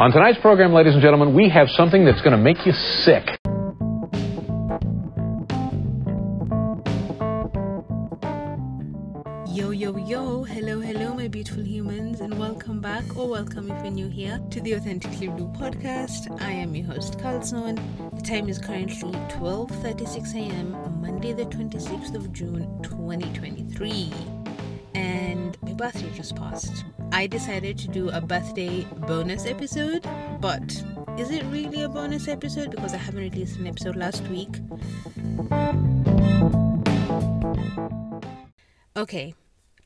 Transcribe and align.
On 0.00 0.10
tonight's 0.10 0.38
program, 0.38 0.72
ladies 0.72 0.94
and 0.94 1.02
gentlemen, 1.02 1.34
we 1.34 1.50
have 1.50 1.68
something 1.68 2.06
that's 2.06 2.22
going 2.22 2.32
to 2.32 2.38
make 2.38 2.64
you 2.64 2.72
sick. 2.72 3.22
Yo, 9.54 9.72
yo, 9.72 9.98
yo, 9.98 10.42
hello, 10.44 10.80
hello, 10.80 11.12
my 11.12 11.28
beautiful 11.28 11.62
humans, 11.62 12.22
and 12.22 12.38
welcome 12.38 12.80
back, 12.80 13.04
or 13.14 13.28
welcome 13.28 13.70
if 13.70 13.82
you're 13.82 13.92
new 13.92 14.08
here, 14.08 14.40
to 14.48 14.62
the 14.62 14.74
Authentically 14.74 15.28
Blue 15.28 15.48
podcast. 15.48 16.40
I 16.40 16.50
am 16.50 16.74
your 16.74 16.86
host, 16.86 17.18
Kalson. 17.18 17.76
The 18.16 18.22
time 18.22 18.48
is 18.48 18.58
currently 18.58 19.12
12.36 19.28 20.34
a.m., 20.34 21.02
Monday 21.02 21.34
the 21.34 21.44
26th 21.44 22.14
of 22.14 22.32
June, 22.32 22.80
2023. 22.82 24.39
And 24.94 25.56
my 25.62 25.72
birthday 25.72 26.10
just 26.14 26.36
passed. 26.36 26.84
I 27.12 27.26
decided 27.26 27.78
to 27.78 27.88
do 27.88 28.10
a 28.10 28.20
birthday 28.20 28.84
bonus 29.06 29.46
episode, 29.46 30.06
but 30.40 30.82
is 31.18 31.30
it 31.30 31.44
really 31.44 31.82
a 31.82 31.88
bonus 31.88 32.28
episode? 32.28 32.70
Because 32.70 32.94
I 32.94 32.98
haven't 32.98 33.20
released 33.20 33.58
an 33.58 33.66
episode 33.66 33.96
last 33.96 34.22
week. 34.28 34.56
Okay, 38.96 39.34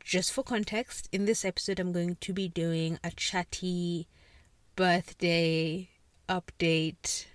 just 0.04 0.32
for 0.32 0.42
context, 0.42 1.08
in 1.12 1.24
this 1.24 1.44
episode, 1.44 1.80
I'm 1.80 1.92
going 1.92 2.16
to 2.20 2.32
be 2.32 2.48
doing 2.48 2.98
a 3.02 3.10
chatty 3.10 4.06
birthday 4.76 5.88
update, 6.28 7.26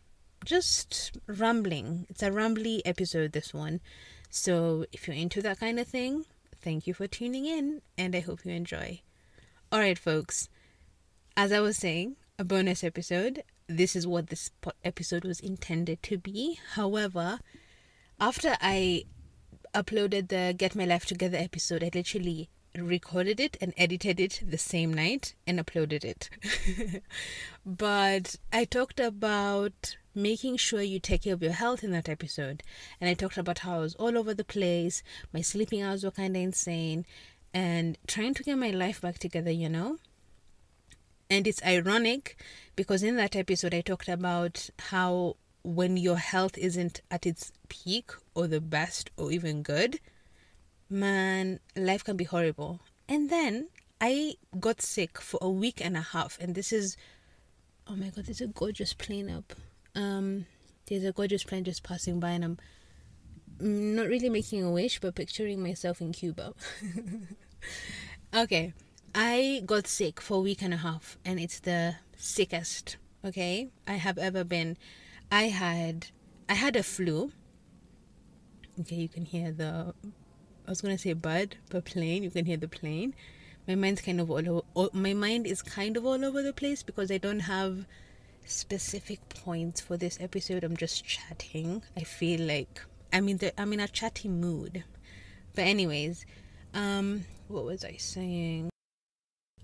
just 0.45 1.17
rambling. 1.27 2.05
It's 2.09 2.21
a 2.21 2.29
rambly 2.29 2.81
episode, 2.85 3.31
this 3.31 3.53
one. 3.53 3.81
So, 4.29 4.85
if 4.91 5.07
you're 5.07 5.15
into 5.15 5.41
that 5.41 5.59
kind 5.59 5.79
of 5.79 5.87
thing, 5.87 6.25
thank 6.61 6.87
you 6.87 6.93
for 6.93 7.07
tuning 7.07 7.45
in, 7.45 7.81
and 7.97 8.15
I 8.15 8.19
hope 8.19 8.45
you 8.45 8.51
enjoy. 8.51 9.01
All 9.71 9.79
right, 9.79 9.97
folks, 9.97 10.49
as 11.37 11.51
I 11.51 11.59
was 11.59 11.77
saying, 11.77 12.15
a 12.37 12.43
bonus 12.43 12.83
episode. 12.83 13.43
This 13.67 13.95
is 13.95 14.07
what 14.07 14.27
this 14.27 14.49
episode 14.83 15.25
was 15.25 15.39
intended 15.39 16.01
to 16.03 16.17
be. 16.17 16.59
However, 16.73 17.39
after 18.19 18.57
I 18.61 19.03
uploaded 19.73 20.29
the 20.29 20.55
Get 20.57 20.75
My 20.75 20.85
Life 20.85 21.05
Together 21.05 21.37
episode, 21.37 21.83
I 21.83 21.91
literally 21.93 22.49
recorded 22.77 23.39
it 23.39 23.57
and 23.59 23.73
edited 23.77 24.19
it 24.19 24.41
the 24.45 24.57
same 24.57 24.93
night 24.93 25.33
and 25.47 25.59
uploaded 25.59 26.03
it. 26.03 26.29
but 27.65 28.35
I 28.53 28.65
talked 28.65 28.99
about 28.99 29.97
making 30.15 30.57
sure 30.57 30.81
you 30.81 30.99
take 30.99 31.23
care 31.23 31.33
of 31.33 31.43
your 31.43 31.53
health 31.53 31.83
in 31.83 31.91
that 31.91 32.09
episode. 32.09 32.63
And 32.99 33.09
I 33.09 33.13
talked 33.13 33.37
about 33.37 33.59
how 33.59 33.75
I 33.75 33.79
was 33.79 33.95
all 33.95 34.17
over 34.17 34.33
the 34.33 34.43
place, 34.43 35.03
my 35.33 35.41
sleeping 35.41 35.81
hours 35.81 36.03
were 36.03 36.11
kind 36.11 36.35
of 36.35 36.41
insane, 36.41 37.05
and 37.53 37.97
trying 38.07 38.33
to 38.35 38.43
get 38.43 38.57
my 38.57 38.71
life 38.71 39.01
back 39.01 39.17
together, 39.17 39.51
you 39.51 39.69
know? 39.69 39.97
And 41.29 41.47
it's 41.47 41.63
ironic 41.63 42.37
because 42.75 43.03
in 43.03 43.15
that 43.17 43.35
episode, 43.35 43.73
I 43.73 43.81
talked 43.81 44.07
about 44.07 44.69
how 44.79 45.37
when 45.63 45.97
your 45.97 46.17
health 46.17 46.57
isn't 46.57 47.01
at 47.11 47.25
its 47.25 47.51
peak 47.67 48.11
or 48.33 48.47
the 48.47 48.61
best 48.61 49.11
or 49.17 49.31
even 49.31 49.61
good, 49.61 49.99
man, 50.89 51.59
life 51.75 52.03
can 52.03 52.17
be 52.17 52.23
horrible. 52.25 52.79
And 53.07 53.29
then 53.29 53.69
I 54.01 54.35
got 54.59 54.81
sick 54.81 55.19
for 55.19 55.39
a 55.41 55.49
week 55.49 55.83
and 55.83 55.97
a 55.97 56.01
half, 56.01 56.37
and 56.39 56.55
this 56.55 56.71
is 56.71 56.97
oh 57.87 57.95
my 57.95 58.09
god, 58.09 58.25
there's 58.25 58.41
a 58.41 58.47
gorgeous 58.47 58.93
plane 58.93 59.29
up. 59.29 59.53
Um, 59.95 60.45
there's 60.87 61.03
a 61.03 61.11
gorgeous 61.11 61.43
plane 61.43 61.63
just 61.63 61.83
passing 61.83 62.19
by, 62.19 62.29
and 62.29 62.45
I'm 62.45 62.57
not 63.59 64.07
really 64.07 64.29
making 64.29 64.63
a 64.63 64.71
wish, 64.71 64.99
but 64.99 65.15
picturing 65.15 65.61
myself 65.61 65.99
in 65.99 66.11
Cuba. 66.11 66.53
okay, 68.35 68.73
I 69.13 69.63
got 69.65 69.87
sick 69.87 70.21
for 70.21 70.37
a 70.37 70.41
week 70.41 70.61
and 70.61 70.73
a 70.73 70.77
half, 70.77 71.17
and 71.25 71.39
it's 71.39 71.59
the 71.59 71.95
sickest, 72.15 72.97
okay, 73.25 73.69
I 73.87 73.93
have 73.93 74.17
ever 74.17 74.43
been. 74.43 74.77
I 75.31 75.43
had 75.43 76.07
I 76.47 76.53
had 76.53 76.75
a 76.75 76.83
flu. 76.83 77.31
Okay, 78.79 78.95
you 78.95 79.09
can 79.09 79.25
hear 79.25 79.51
the 79.51 79.93
I 80.69 80.71
was 80.71 80.81
gonna 80.81 80.99
say 80.99 81.13
bud, 81.13 81.55
but 81.71 81.85
plane. 81.85 82.21
You 82.21 82.29
can 82.29 82.45
hear 82.45 82.55
the 82.55 82.67
plane. 82.67 83.15
My 83.67 83.73
mind's 83.73 84.01
kind 84.01 84.21
of 84.21 84.29
all 84.29 84.63
over. 84.75 84.89
My 84.93 85.15
mind 85.15 85.47
is 85.47 85.63
kind 85.63 85.97
of 85.97 86.05
all 86.05 86.23
over 86.23 86.43
the 86.43 86.53
place 86.53 86.83
because 86.83 87.09
I 87.09 87.17
don't 87.17 87.39
have 87.39 87.87
specific 88.45 89.29
points 89.29 89.81
for 89.81 89.97
this 89.97 90.19
episode. 90.21 90.63
I'm 90.63 90.77
just 90.77 91.03
chatting. 91.03 91.81
I 91.97 92.01
feel 92.01 92.41
like 92.41 92.85
I'm 93.11 93.27
in 93.29 93.39
I'm 93.57 93.73
in 93.73 93.79
a 93.79 93.87
chatty 93.87 94.29
mood. 94.29 94.83
But 95.55 95.63
anyways, 95.63 96.27
um, 96.75 97.25
what 97.47 97.65
was 97.65 97.83
I 97.83 97.95
saying? 97.95 98.69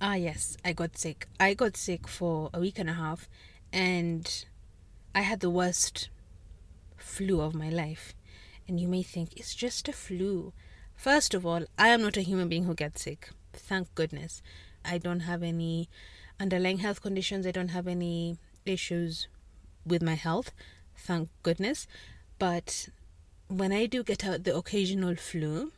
Ah 0.02 0.16
yes, 0.16 0.58
I 0.66 0.74
got 0.74 0.98
sick. 0.98 1.28
I 1.40 1.54
got 1.54 1.78
sick 1.78 2.08
for 2.08 2.50
a 2.52 2.60
week 2.60 2.80
and 2.80 2.90
a 2.90 2.94
half, 2.94 3.30
and 3.72 4.26
I 5.14 5.22
had 5.22 5.42
the 5.42 5.52
worst 5.52 6.10
flu 6.98 7.42
of 7.42 7.54
my 7.54 7.70
life. 7.70 8.16
And 8.68 8.80
you 8.80 8.88
may 8.88 9.04
think 9.04 9.38
it's 9.38 9.54
just 9.54 9.88
a 9.88 9.94
flu. 9.94 10.52
First 10.96 11.34
of 11.34 11.46
all, 11.46 11.66
I 11.78 11.90
am 11.90 12.02
not 12.02 12.18
a 12.18 12.22
human 12.22 12.50
being 12.50 12.64
who 12.64 12.74
gets 12.74 13.04
sick. 13.04 13.30
Thank 13.54 13.94
goodness. 13.96 14.42
I 14.84 14.98
don't 14.98 15.22
have 15.22 15.44
any 15.44 15.90
underlying 16.40 16.80
health 16.80 17.02
conditions. 17.02 17.46
I 17.46 17.52
don't 17.52 17.70
have 17.70 17.88
any 17.88 18.38
issues 18.66 19.28
with 19.86 20.02
my 20.02 20.16
health. 20.16 20.52
Thank 20.96 21.30
goodness. 21.44 21.88
But 22.40 22.90
when 23.48 23.72
I 23.72 23.86
do 23.86 24.04
get 24.04 24.26
out 24.26 24.44
the 24.44 24.56
occasional 24.56 25.16
flu, 25.16 25.72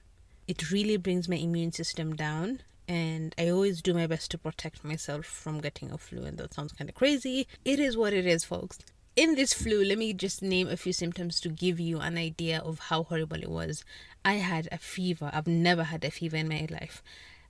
it 0.47 0.71
really 0.71 0.97
brings 0.97 1.27
my 1.27 1.35
immune 1.35 1.71
system 1.71 2.15
down. 2.15 2.61
And 2.87 3.35
I 3.37 3.49
always 3.49 3.81
do 3.81 3.93
my 3.93 4.07
best 4.07 4.31
to 4.31 4.37
protect 4.37 4.83
myself 4.83 5.25
from 5.25 5.59
getting 5.59 5.91
a 5.91 5.97
flu. 5.97 6.23
And 6.23 6.37
that 6.37 6.53
sounds 6.53 6.71
kind 6.71 6.89
of 6.89 6.95
crazy. 6.95 7.47
It 7.65 7.79
is 7.79 7.97
what 7.97 8.13
it 8.13 8.25
is, 8.25 8.45
folks 8.45 8.79
in 9.17 9.33
this 9.33 9.51
flu, 9.51 9.83
let 9.83 9.97
me 9.97 10.13
just 10.13 10.43
name 10.43 10.67
a 10.69 10.77
few 10.77 10.93
symptoms 10.93 11.41
to 11.41 11.49
give 11.49 11.79
you 11.79 11.99
an 11.99 12.17
idea 12.17 12.59
of 12.59 12.77
how 12.79 13.03
horrible 13.03 13.41
it 13.41 13.49
was. 13.49 13.83
I 14.23 14.33
had 14.35 14.69
a 14.71 14.77
fever. 14.77 15.31
I've 15.33 15.47
never 15.47 15.83
had 15.83 16.05
a 16.05 16.11
fever 16.11 16.37
in 16.37 16.47
my 16.47 16.67
life. 16.69 17.01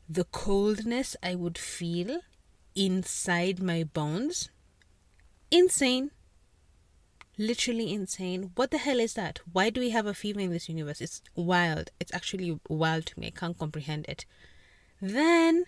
The 0.09 0.23
coldness 0.23 1.17
I 1.21 1.35
would 1.35 1.57
feel 1.57 2.21
inside 2.73 3.61
my 3.61 3.83
bones. 3.83 4.49
Insane. 5.51 6.11
Literally 7.37 7.93
insane. 7.93 8.51
What 8.55 8.71
the 8.71 8.77
hell 8.77 9.01
is 9.01 9.15
that? 9.15 9.41
Why 9.51 9.69
do 9.69 9.81
we 9.81 9.89
have 9.89 10.05
a 10.05 10.13
fever 10.13 10.39
in 10.39 10.51
this 10.51 10.69
universe? 10.69 11.01
It's 11.01 11.21
wild. 11.35 11.91
It's 11.99 12.13
actually 12.13 12.57
wild 12.69 13.07
to 13.07 13.19
me. 13.19 13.27
I 13.27 13.31
can't 13.31 13.59
comprehend 13.59 14.05
it. 14.07 14.25
Then 15.01 15.65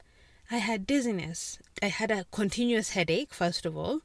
I 0.49 0.57
had 0.57 0.87
dizziness. 0.87 1.59
I 1.83 1.87
had 1.87 2.09
a 2.09 2.25
continuous 2.31 2.91
headache, 2.91 3.33
first 3.33 3.65
of 3.65 3.75
all. 3.75 4.01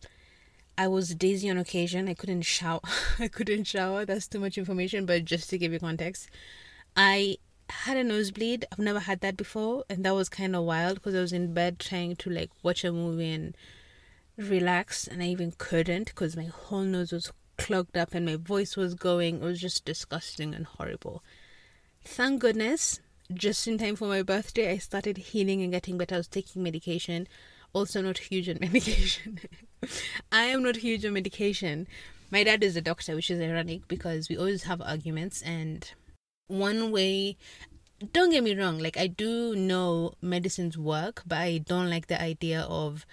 I 0.77 0.89
was 0.89 1.15
dizzy 1.15 1.49
on 1.51 1.59
occasion. 1.59 2.09
I 2.09 2.15
couldn't 2.15 2.43
shower. 2.43 2.81
I 3.19 3.29
couldn't 3.29 3.65
shower. 3.65 4.05
That's 4.05 4.27
too 4.27 4.41
much 4.41 4.59
information, 4.59 5.07
but 5.07 5.25
just 5.25 5.49
to 5.51 5.59
give 5.59 5.73
you 5.73 5.79
context, 5.79 6.29
I 6.97 7.39
had 7.71 7.97
a 7.97 8.05
nosebleed. 8.05 8.65
I've 8.73 8.79
never 8.81 9.01
had 9.01 9.21
that 9.21 9.37
before, 9.37 9.85
and 9.89 10.05
that 10.05 10.15
was 10.15 10.29
kind 10.29 10.57
of 10.57 10.65
wild 10.65 10.97
because 10.97 11.15
I 11.15 11.21
was 11.21 11.33
in 11.33 11.55
bed 11.55 11.79
trying 11.79 12.17
to 12.17 12.31
like 12.31 12.51
watch 12.63 12.85
a 12.85 12.93
movie 12.93 13.33
and 13.33 13.57
relax, 14.37 15.07
and 15.07 15.23
I 15.23 15.27
even 15.27 15.53
couldn't 15.57 16.07
because 16.07 16.37
my 16.37 16.47
whole 16.47 16.83
nose 16.83 17.13
was 17.13 17.33
clogged 17.57 17.97
up 17.97 18.13
and 18.13 18.27
my 18.27 18.37
voice 18.37 18.77
was 18.77 18.95
going. 18.95 19.37
It 19.37 19.43
was 19.43 19.61
just 19.61 19.85
disgusting 19.85 20.55
and 20.55 20.67
horrible. 20.67 21.23
Thank 22.05 22.41
goodness, 22.41 23.01
just 23.33 23.69
in 23.69 23.79
time 23.79 23.95
for 23.95 24.09
my 24.09 24.23
birthday, 24.23 24.73
I 24.73 24.79
started 24.79 25.19
healing 25.19 25.63
and 25.63 25.73
getting 25.73 25.97
better. 25.99 26.17
I 26.17 26.19
was 26.19 26.29
taking 26.29 26.65
medication 26.65 27.29
also 27.75 28.01
not 28.01 28.17
huge 28.17 28.49
on 28.49 28.59
medication. 28.61 29.41
I 30.33 30.45
am 30.45 30.63
not 30.63 30.77
huge 30.77 31.05
on 31.05 31.13
medication. 31.13 31.87
My 32.31 32.45
dad 32.45 32.65
is 32.65 32.77
a 32.77 32.81
doctor, 32.81 33.15
which 33.15 33.31
is 33.31 33.41
ironic 33.41 33.87
because 33.89 34.29
we 34.29 34.37
always 34.37 34.65
have 34.65 34.81
arguments. 34.81 35.43
And 35.43 35.89
one 36.49 36.91
way, 36.91 37.37
don't 38.13 38.31
get 38.31 38.45
me 38.45 38.55
wrong, 38.55 38.79
like 38.79 38.97
I 38.97 39.07
do 39.07 39.55
know 39.55 40.15
medicines 40.21 40.77
work, 40.77 41.23
but 41.27 41.39
I 41.39 41.59
don't 41.59 41.91
like 41.91 42.09
the 42.09 42.21
idea 42.21 42.63
of 42.63 43.07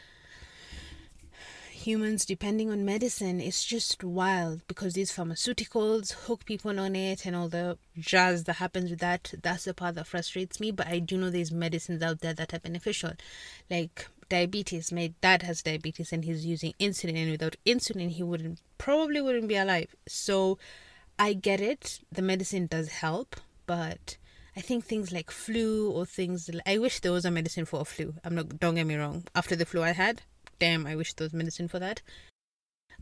humans 1.85 2.25
depending 2.25 2.69
on 2.69 2.85
medicine 2.85 3.39
it's 3.39 3.63
just 3.63 4.03
wild 4.03 4.61
because 4.67 4.93
these 4.93 5.11
pharmaceuticals 5.11 6.13
hook 6.25 6.45
people 6.45 6.79
on 6.79 6.95
it 6.95 7.25
and 7.25 7.35
all 7.35 7.49
the 7.49 7.77
jazz 7.97 8.43
that 8.45 8.57
happens 8.57 8.89
with 8.89 8.99
that 8.99 9.33
that's 9.41 9.65
the 9.65 9.73
part 9.73 9.95
that 9.95 10.07
frustrates 10.07 10.59
me 10.59 10.71
but 10.71 10.87
i 10.87 10.99
do 10.99 11.17
know 11.17 11.29
there's 11.29 11.51
medicines 11.51 12.01
out 12.01 12.21
there 12.21 12.33
that 12.33 12.53
are 12.53 12.59
beneficial 12.59 13.11
like 13.69 14.07
diabetes. 14.31 14.93
My 14.93 15.13
dad 15.19 15.43
has 15.43 15.61
diabetes 15.61 16.13
and 16.13 16.23
he's 16.23 16.45
using 16.45 16.73
insulin, 16.79 17.17
and 17.21 17.31
without 17.31 17.57
insulin, 17.65 18.09
he 18.09 18.23
wouldn't 18.23 18.61
probably 18.77 19.21
wouldn't 19.21 19.49
be 19.49 19.57
alive. 19.57 19.93
So 20.07 20.57
I 21.19 21.33
get 21.33 21.59
it. 21.59 21.99
The 22.11 22.21
medicine 22.21 22.65
does 22.67 22.87
help, 22.87 23.35
but 23.67 24.17
I 24.55 24.61
think 24.61 24.85
things 24.85 25.11
like 25.11 25.29
flu 25.29 25.91
or 25.91 26.05
things. 26.05 26.49
I 26.65 26.77
wish 26.77 27.01
there 27.01 27.11
was 27.11 27.25
a 27.25 27.31
medicine 27.31 27.65
for 27.65 27.81
a 27.81 27.85
flu. 27.85 28.15
I'm 28.23 28.35
not. 28.35 28.57
Don't 28.57 28.75
get 28.75 28.87
me 28.87 28.95
wrong. 28.95 29.25
After 29.35 29.55
the 29.55 29.65
flu 29.65 29.83
I 29.83 29.91
had, 29.91 30.21
damn, 30.61 30.85
I 30.85 30.95
wish 30.95 31.13
there 31.13 31.25
was 31.25 31.33
medicine 31.33 31.67
for 31.67 31.79
that. 31.79 32.03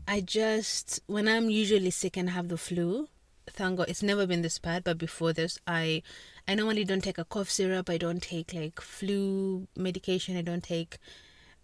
I 0.08 0.22
just 0.22 0.98
when 1.06 1.28
I'm 1.28 1.50
usually 1.50 1.90
sick 1.90 2.16
and 2.16 2.30
have 2.30 2.48
the 2.48 2.56
flu, 2.56 3.08
thank 3.50 3.76
God 3.76 3.90
it's 3.90 4.02
never 4.02 4.26
been 4.26 4.40
this 4.40 4.58
bad. 4.58 4.82
But 4.82 4.96
before 4.96 5.34
this, 5.34 5.58
I 5.66 6.02
I 6.48 6.54
normally 6.54 6.84
don't 6.84 7.04
take 7.04 7.18
a 7.18 7.24
cough 7.24 7.50
syrup. 7.50 7.90
I 7.90 7.98
don't 7.98 8.22
take 8.22 8.54
like 8.54 8.80
flu 8.80 9.68
medication. 9.76 10.38
I 10.38 10.42
don't 10.42 10.64
take 10.64 10.96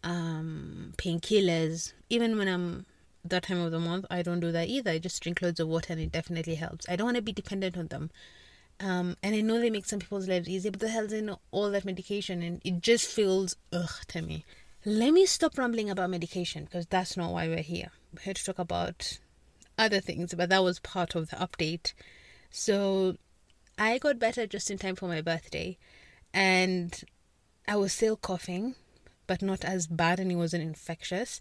um, 0.04 0.92
painkillers. 0.98 1.94
Even 2.10 2.36
when 2.36 2.48
I'm 2.48 2.84
that 3.24 3.44
time 3.44 3.60
of 3.60 3.72
the 3.72 3.80
month, 3.80 4.04
I 4.10 4.20
don't 4.20 4.40
do 4.40 4.52
that 4.52 4.68
either. 4.68 4.90
I 4.90 4.98
just 4.98 5.22
drink 5.22 5.40
loads 5.40 5.60
of 5.60 5.68
water 5.68 5.94
and 5.94 6.02
it 6.02 6.12
definitely 6.12 6.56
helps. 6.56 6.86
I 6.90 6.96
don't 6.96 7.06
want 7.06 7.16
to 7.16 7.22
be 7.22 7.32
dependent 7.32 7.78
on 7.78 7.86
them. 7.86 8.10
Um, 8.80 9.16
and 9.22 9.34
I 9.34 9.40
know 9.40 9.58
they 9.58 9.70
make 9.70 9.86
some 9.86 10.00
people's 10.00 10.28
lives 10.28 10.46
easier, 10.46 10.70
but 10.70 10.80
the 10.80 10.90
hell's 10.90 11.14
in 11.14 11.34
all 11.50 11.70
that 11.70 11.86
medication 11.86 12.42
and 12.42 12.60
it 12.62 12.82
just 12.82 13.06
feels 13.06 13.56
ugh 13.72 13.96
to 14.08 14.20
me. 14.20 14.44
Let 14.88 15.12
me 15.12 15.26
stop 15.26 15.58
rambling 15.58 15.90
about 15.90 16.10
medication 16.10 16.62
because 16.62 16.86
that's 16.86 17.16
not 17.16 17.32
why 17.32 17.48
we're 17.48 17.56
here. 17.56 17.90
We're 18.14 18.22
here 18.22 18.34
to 18.34 18.44
talk 18.44 18.60
about 18.60 19.18
other 19.76 19.98
things, 19.98 20.32
but 20.32 20.48
that 20.50 20.62
was 20.62 20.78
part 20.78 21.16
of 21.16 21.28
the 21.28 21.34
update. 21.38 21.92
So 22.50 23.16
I 23.76 23.98
got 23.98 24.20
better 24.20 24.46
just 24.46 24.70
in 24.70 24.78
time 24.78 24.94
for 24.94 25.08
my 25.08 25.22
birthday 25.22 25.76
and 26.32 27.02
I 27.66 27.74
was 27.74 27.94
still 27.94 28.16
coughing, 28.16 28.76
but 29.26 29.42
not 29.42 29.64
as 29.64 29.88
bad 29.88 30.20
and 30.20 30.30
it 30.30 30.36
wasn't 30.36 30.62
infectious 30.62 31.40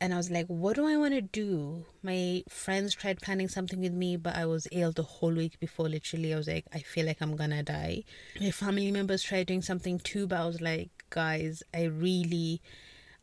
and 0.00 0.12
I 0.12 0.16
was 0.16 0.30
like, 0.30 0.46
what 0.46 0.76
do 0.76 0.86
I 0.86 0.96
want 0.96 1.14
to 1.14 1.20
do? 1.20 1.84
My 2.02 2.44
friends 2.48 2.94
tried 2.94 3.20
planning 3.20 3.48
something 3.48 3.80
with 3.80 3.92
me, 3.92 4.16
but 4.16 4.36
I 4.36 4.44
was 4.44 4.68
ill 4.70 4.92
the 4.92 5.02
whole 5.02 5.34
week 5.34 5.58
before. 5.58 5.88
Literally, 5.88 6.34
I 6.34 6.36
was 6.36 6.48
like, 6.48 6.66
I 6.72 6.80
feel 6.80 7.06
like 7.06 7.22
I'm 7.22 7.36
gonna 7.36 7.62
die. 7.62 8.04
My 8.40 8.50
family 8.50 8.90
members 8.90 9.22
tried 9.22 9.46
doing 9.46 9.62
something 9.62 9.98
too, 9.98 10.26
but 10.26 10.38
I 10.38 10.46
was 10.46 10.60
like, 10.60 10.95
guys, 11.10 11.62
I 11.74 11.84
really, 11.84 12.60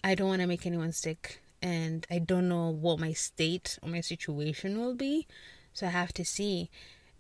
I 0.04 0.16
don't 0.16 0.28
want 0.28 0.42
to 0.42 0.48
make 0.48 0.66
anyone 0.66 0.92
sick, 0.92 1.42
and 1.62 2.06
I 2.10 2.20
don't 2.20 2.50
know 2.50 2.70
what 2.70 3.00
my 3.00 3.14
state 3.14 3.80
or 3.82 3.90
my 3.90 4.02
situation 4.02 4.80
will 4.80 4.96
be, 4.96 5.28
so 5.74 5.88
I 5.88 5.92
have 5.92 6.14
to 6.14 6.26
see. 6.26 6.70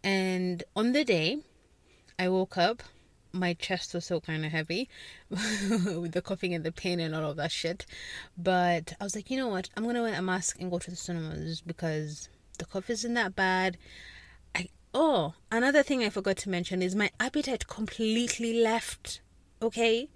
And 0.03 0.63
on 0.75 0.91
the 0.91 1.03
day, 1.03 1.39
I 2.19 2.29
woke 2.29 2.57
up 2.57 2.83
my 3.33 3.53
chest 3.53 3.93
was 3.95 4.05
so 4.05 4.21
kind 4.21 4.45
of 4.45 4.51
heavy 4.51 4.87
with 5.29 6.11
the 6.11 6.21
coughing 6.21 6.53
and 6.53 6.63
the 6.63 6.71
pain 6.71 6.99
and 6.99 7.15
all 7.15 7.31
of 7.31 7.37
that 7.37 7.51
shit. 7.51 7.85
But 8.37 8.93
I 9.01 9.03
was 9.03 9.15
like, 9.15 9.31
you 9.31 9.37
know 9.37 9.47
what? 9.47 9.69
I'm 9.75 9.83
gonna 9.83 10.03
wear 10.03 10.13
a 10.13 10.21
mask 10.21 10.57
and 10.59 10.69
go 10.69 10.77
to 10.77 10.91
the 10.91 10.95
cinemas 10.95 11.59
because 11.59 12.29
the 12.59 12.65
cough 12.65 12.89
isn't 12.91 13.15
that 13.15 13.35
bad. 13.35 13.77
I 14.53 14.69
oh, 14.93 15.33
another 15.51 15.81
thing 15.81 16.03
I 16.03 16.09
forgot 16.09 16.37
to 16.37 16.49
mention 16.49 16.83
is 16.83 16.95
my 16.95 17.09
appetite 17.19 17.67
completely 17.67 18.53
left. 18.53 19.19
Okay, 19.61 20.09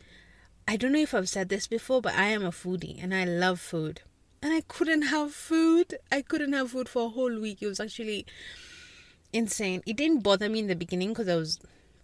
I 0.67 0.75
don't 0.75 0.91
know 0.91 0.99
if 0.99 1.13
I've 1.13 1.29
said 1.29 1.47
this 1.47 1.65
before, 1.65 2.01
but 2.01 2.13
I 2.15 2.25
am 2.27 2.43
a 2.43 2.51
foodie 2.51 3.01
and 3.01 3.15
I 3.15 3.23
love 3.23 3.59
food. 3.61 4.01
And 4.41 4.53
I 4.53 4.61
couldn't 4.67 5.03
have 5.03 5.33
food. 5.33 5.97
I 6.11 6.21
couldn't 6.21 6.51
have 6.53 6.71
food 6.71 6.89
for 6.89 7.05
a 7.05 7.09
whole 7.09 7.39
week. 7.39 7.61
It 7.61 7.67
was 7.67 7.79
actually 7.79 8.25
insane. 9.31 9.81
It 9.85 9.95
didn't 9.95 10.23
bother 10.23 10.49
me 10.49 10.59
in 10.59 10.67
the 10.67 10.75
beginning 10.75 11.09
because 11.09 11.29
I 11.29 11.35
was 11.35 11.59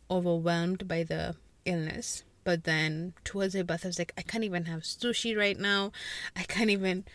overwhelmed 0.10 0.88
by 0.88 1.04
the 1.04 1.36
illness. 1.66 2.24
But 2.46 2.64
then 2.64 3.14
towards 3.24 3.54
my 3.56 3.64
birthday, 3.64 3.88
I 3.88 3.90
was 3.90 4.00
like, 4.00 4.14
I 4.18 4.22
can't 4.22 4.44
even 4.44 4.66
have 4.66 4.82
sushi 4.82 5.38
right 5.38 5.60
now. 5.60 5.92
I 6.36 6.44
can't 6.44 6.70
even. 6.70 7.06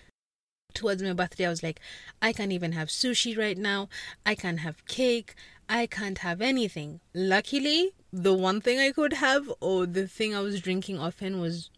Towards 0.74 1.02
my 1.02 1.14
birthday, 1.14 1.46
I 1.46 1.50
was 1.50 1.62
like, 1.62 1.80
I 2.20 2.34
can't 2.34 2.52
even 2.52 2.72
have 2.72 2.88
sushi 2.88 3.36
right 3.36 3.56
now. 3.56 3.88
I 4.26 4.34
can't 4.34 4.60
have 4.60 4.84
cake. 4.86 5.34
I 5.68 5.86
can't 5.86 6.18
have 6.18 6.40
anything. 6.40 7.00
Luckily, 7.14 7.90
the 8.12 8.34
one 8.34 8.60
thing 8.60 8.78
I 8.78 8.92
could 8.92 9.14
have, 9.14 9.52
or 9.60 9.86
the 9.86 10.06
thing 10.06 10.34
I 10.34 10.40
was 10.40 10.60
drinking 10.60 10.98
often, 10.98 11.40
was 11.40 11.70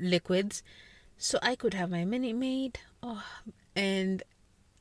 liquids. 0.00 0.62
So 1.18 1.38
I 1.42 1.54
could 1.54 1.74
have 1.74 1.90
my 1.90 2.04
Minute 2.04 2.36
Maid. 2.36 2.80
Oh, 3.02 3.24
and 3.74 4.22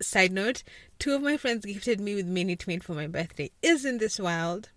side 0.01 0.31
note, 0.31 0.63
two 0.99 1.13
of 1.13 1.21
my 1.21 1.37
friends 1.37 1.65
gifted 1.65 1.99
me 1.99 2.15
with 2.15 2.25
Minute 2.25 2.67
Maid 2.67 2.83
for 2.83 2.93
my 2.93 3.07
birthday. 3.07 3.51
Isn't 3.61 3.99
this 3.99 4.19
wild? 4.19 4.69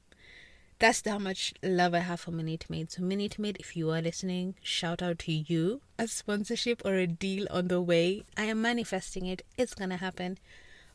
that's 0.79 1.03
how 1.07 1.19
much 1.19 1.53
love 1.63 1.93
I 1.95 2.01
have 2.01 2.21
for 2.21 2.31
Minute 2.31 2.67
Maid. 2.69 2.93
So 2.93 3.03
Minute 3.03 3.39
Maid, 3.39 3.57
if 3.59 3.77
you 3.77 3.91
are 3.91 4.01
listening, 4.01 4.55
shout 4.63 5.03
out 5.03 5.19
to 5.21 5.33
you. 5.33 5.81
A 5.99 6.07
sponsorship 6.07 6.83
or 6.85 6.95
a 6.95 7.07
deal 7.07 7.47
on 7.51 7.69
the 7.69 7.81
way. 7.81 8.25
I 8.37 8.45
am 8.45 8.63
manifesting 8.63 9.27
it. 9.27 9.43
It's 9.57 9.75
gonna 9.75 9.97
happen. 9.97 10.39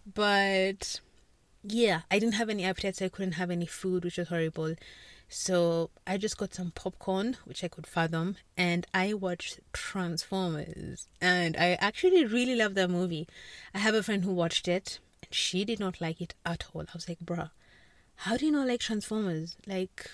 But 0.06 1.02
yeah, 1.64 2.02
I 2.12 2.20
didn't 2.20 2.36
have 2.36 2.50
any 2.50 2.64
appetite, 2.64 2.98
so 2.98 3.06
I 3.06 3.10
couldn't 3.10 3.34
have 3.34 3.52
any 3.52 3.66
food, 3.66 4.04
which 4.04 4.18
was 4.18 4.28
horrible. 4.28 4.76
So 5.30 5.90
I 6.06 6.18
just 6.18 6.38
got 6.38 6.54
some 6.54 6.72
popcorn, 6.72 7.38
which 7.46 7.64
I 7.64 7.68
could 7.68 7.88
fathom, 7.88 8.36
and 8.56 8.86
I 8.94 9.14
watched 9.14 9.60
Transformers. 9.72 11.08
And 11.20 11.58
I 11.58 11.74
actually 11.80 12.26
really 12.26 12.56
love 12.56 12.76
that 12.76 12.90
movie. 12.90 13.28
I 13.74 13.80
have 13.80 13.96
a 13.96 14.04
friend 14.04 14.24
who 14.24 14.34
watched 14.34 14.68
it, 14.68 15.00
and 15.24 15.34
she 15.34 15.66
did 15.66 15.80
not 15.80 16.02
like 16.02 16.22
it 16.22 16.36
at 16.46 16.66
all. 16.74 16.82
I 16.82 16.94
was 16.94 17.10
like, 17.10 17.20
bruh 17.20 17.50
how 18.24 18.38
do 18.38 18.46
you 18.46 18.52
know 18.52 18.66
like 18.66 18.80
Transformers? 18.80 19.58
Like 19.68 20.10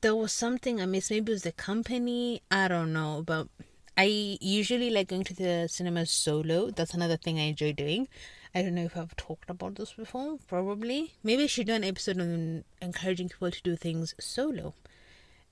there 0.00 0.14
was 0.14 0.32
something 0.32 0.80
I 0.80 0.86
missed. 0.86 1.10
Maybe 1.10 1.32
it 1.32 1.34
was 1.34 1.42
the 1.42 1.52
company. 1.52 2.42
I 2.50 2.68
don't 2.68 2.92
know, 2.92 3.22
but 3.24 3.48
I 3.96 4.38
usually 4.40 4.90
like 4.90 5.08
going 5.08 5.24
to 5.24 5.34
the 5.34 5.68
cinema 5.70 6.06
solo. 6.06 6.70
That's 6.70 6.94
another 6.94 7.16
thing 7.16 7.38
I 7.38 7.44
enjoy 7.44 7.72
doing. 7.72 8.08
I 8.54 8.62
don't 8.62 8.74
know 8.74 8.84
if 8.84 8.96
I've 8.96 9.16
talked 9.16 9.48
about 9.48 9.76
this 9.76 9.92
before. 9.92 10.38
Probably. 10.48 11.14
Maybe 11.22 11.44
I 11.44 11.46
should 11.46 11.68
do 11.68 11.74
an 11.74 11.84
episode 11.84 12.20
on 12.20 12.64
encouraging 12.82 13.28
people 13.28 13.50
to 13.50 13.62
do 13.62 13.76
things 13.76 14.14
solo. 14.18 14.74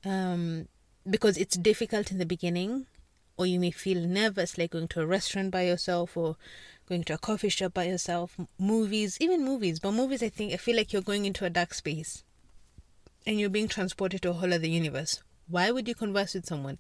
Um, 0.05 0.69
because 1.09 1.37
it's 1.37 1.57
difficult 1.57 2.11
in 2.11 2.19
the 2.19 2.27
beginning, 2.27 2.87
or 3.37 3.47
you 3.47 3.61
may 3.61 3.71
feel 3.71 4.01
nervous, 4.01 4.59
like 4.59 4.73
going 4.73 4.89
to 4.89 5.01
a 5.01 5.07
restaurant 5.07 5.51
by 5.53 5.63
yourself 5.63 6.17
or 6.17 6.37
going 6.89 7.05
to 7.05 7.15
a 7.15 7.19
coffee 7.19 7.49
shop 7.49 7.75
by 7.75 7.85
yourself, 7.85 8.37
movies, 8.59 9.17
even 9.21 9.45
movies. 9.45 9.79
But 9.79 9.93
movies, 9.93 10.23
I 10.23 10.29
think, 10.29 10.53
I 10.53 10.57
feel 10.57 10.77
like 10.77 10.93
you're 10.93 11.03
going 11.03 11.25
into 11.25 11.45
a 11.45 11.51
dark 11.51 11.75
space 11.75 12.25
and 13.27 13.39
you're 13.39 13.51
being 13.51 13.69
transported 13.69 14.23
to 14.23 14.31
a 14.31 14.35
whole 14.35 14.53
other 14.53 14.67
universe. 14.67 15.23
Why 15.49 15.71
would 15.71 15.87
you 15.87 15.95
converse 15.95 16.35
with 16.35 16.47
someone? 16.47 16.79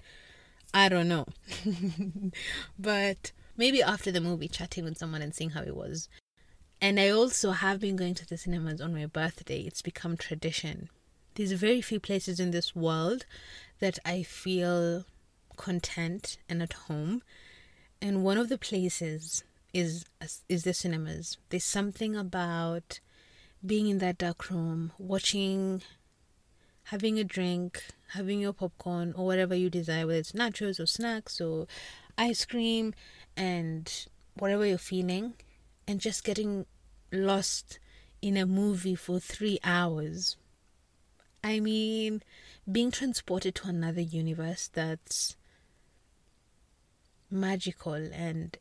I 0.74 0.88
don't 0.88 1.08
know. 1.08 1.26
but 2.78 3.32
maybe 3.58 3.82
after 3.82 4.10
the 4.10 4.20
movie, 4.20 4.48
chatting 4.48 4.84
with 4.84 4.96
someone 4.96 5.20
and 5.20 5.34
seeing 5.34 5.50
how 5.50 5.62
it 5.62 5.76
was. 5.76 6.08
And 6.80 6.98
I 6.98 7.10
also 7.10 7.50
have 7.50 7.80
been 7.80 7.96
going 7.96 8.14
to 8.14 8.26
the 8.26 8.38
cinemas 8.38 8.80
on 8.80 8.94
my 8.94 9.04
birthday. 9.04 9.60
It's 9.62 9.82
become 9.82 10.16
tradition. 10.16 10.88
There's 11.34 11.52
very 11.52 11.82
few 11.82 12.00
places 12.00 12.40
in 12.40 12.52
this 12.52 12.74
world 12.74 13.26
that 13.80 13.98
I 14.04 14.22
feel 14.22 15.04
content 15.56 16.38
and 16.48 16.62
at 16.62 16.72
home. 16.72 17.22
And 18.00 18.22
one 18.22 18.38
of 18.38 18.48
the 18.48 18.58
places 18.58 19.42
is 19.74 20.04
is 20.48 20.62
the 20.62 20.72
cinemas. 20.72 21.36
There's 21.50 21.64
something 21.64 22.16
about 22.16 23.00
being 23.66 23.88
in 23.88 23.98
that 23.98 24.18
dark 24.18 24.50
room, 24.50 24.92
watching, 24.98 25.82
having 26.84 27.18
a 27.18 27.24
drink, 27.24 27.84
having 28.12 28.40
your 28.40 28.52
popcorn 28.52 29.12
or 29.16 29.26
whatever 29.26 29.54
you 29.54 29.68
desire, 29.68 30.06
whether 30.06 30.20
it's 30.20 30.32
nachos 30.32 30.78
or 30.78 30.86
snacks 30.86 31.40
or 31.40 31.66
ice 32.16 32.44
cream 32.44 32.94
and 33.38 34.06
whatever 34.34 34.66
you're 34.66 34.76
feeling, 34.76 35.34
and 35.86 36.00
just 36.00 36.24
getting 36.24 36.66
lost 37.12 37.78
in 38.20 38.36
a 38.36 38.44
movie 38.44 38.94
for 38.94 39.18
three 39.18 39.58
hours. 39.64 40.36
I 41.42 41.60
mean, 41.60 42.22
being 42.70 42.90
transported 42.90 43.54
to 43.56 43.68
another 43.68 44.00
universe 44.00 44.68
that's 44.72 45.36
magical 47.30 47.92
and 47.94 48.56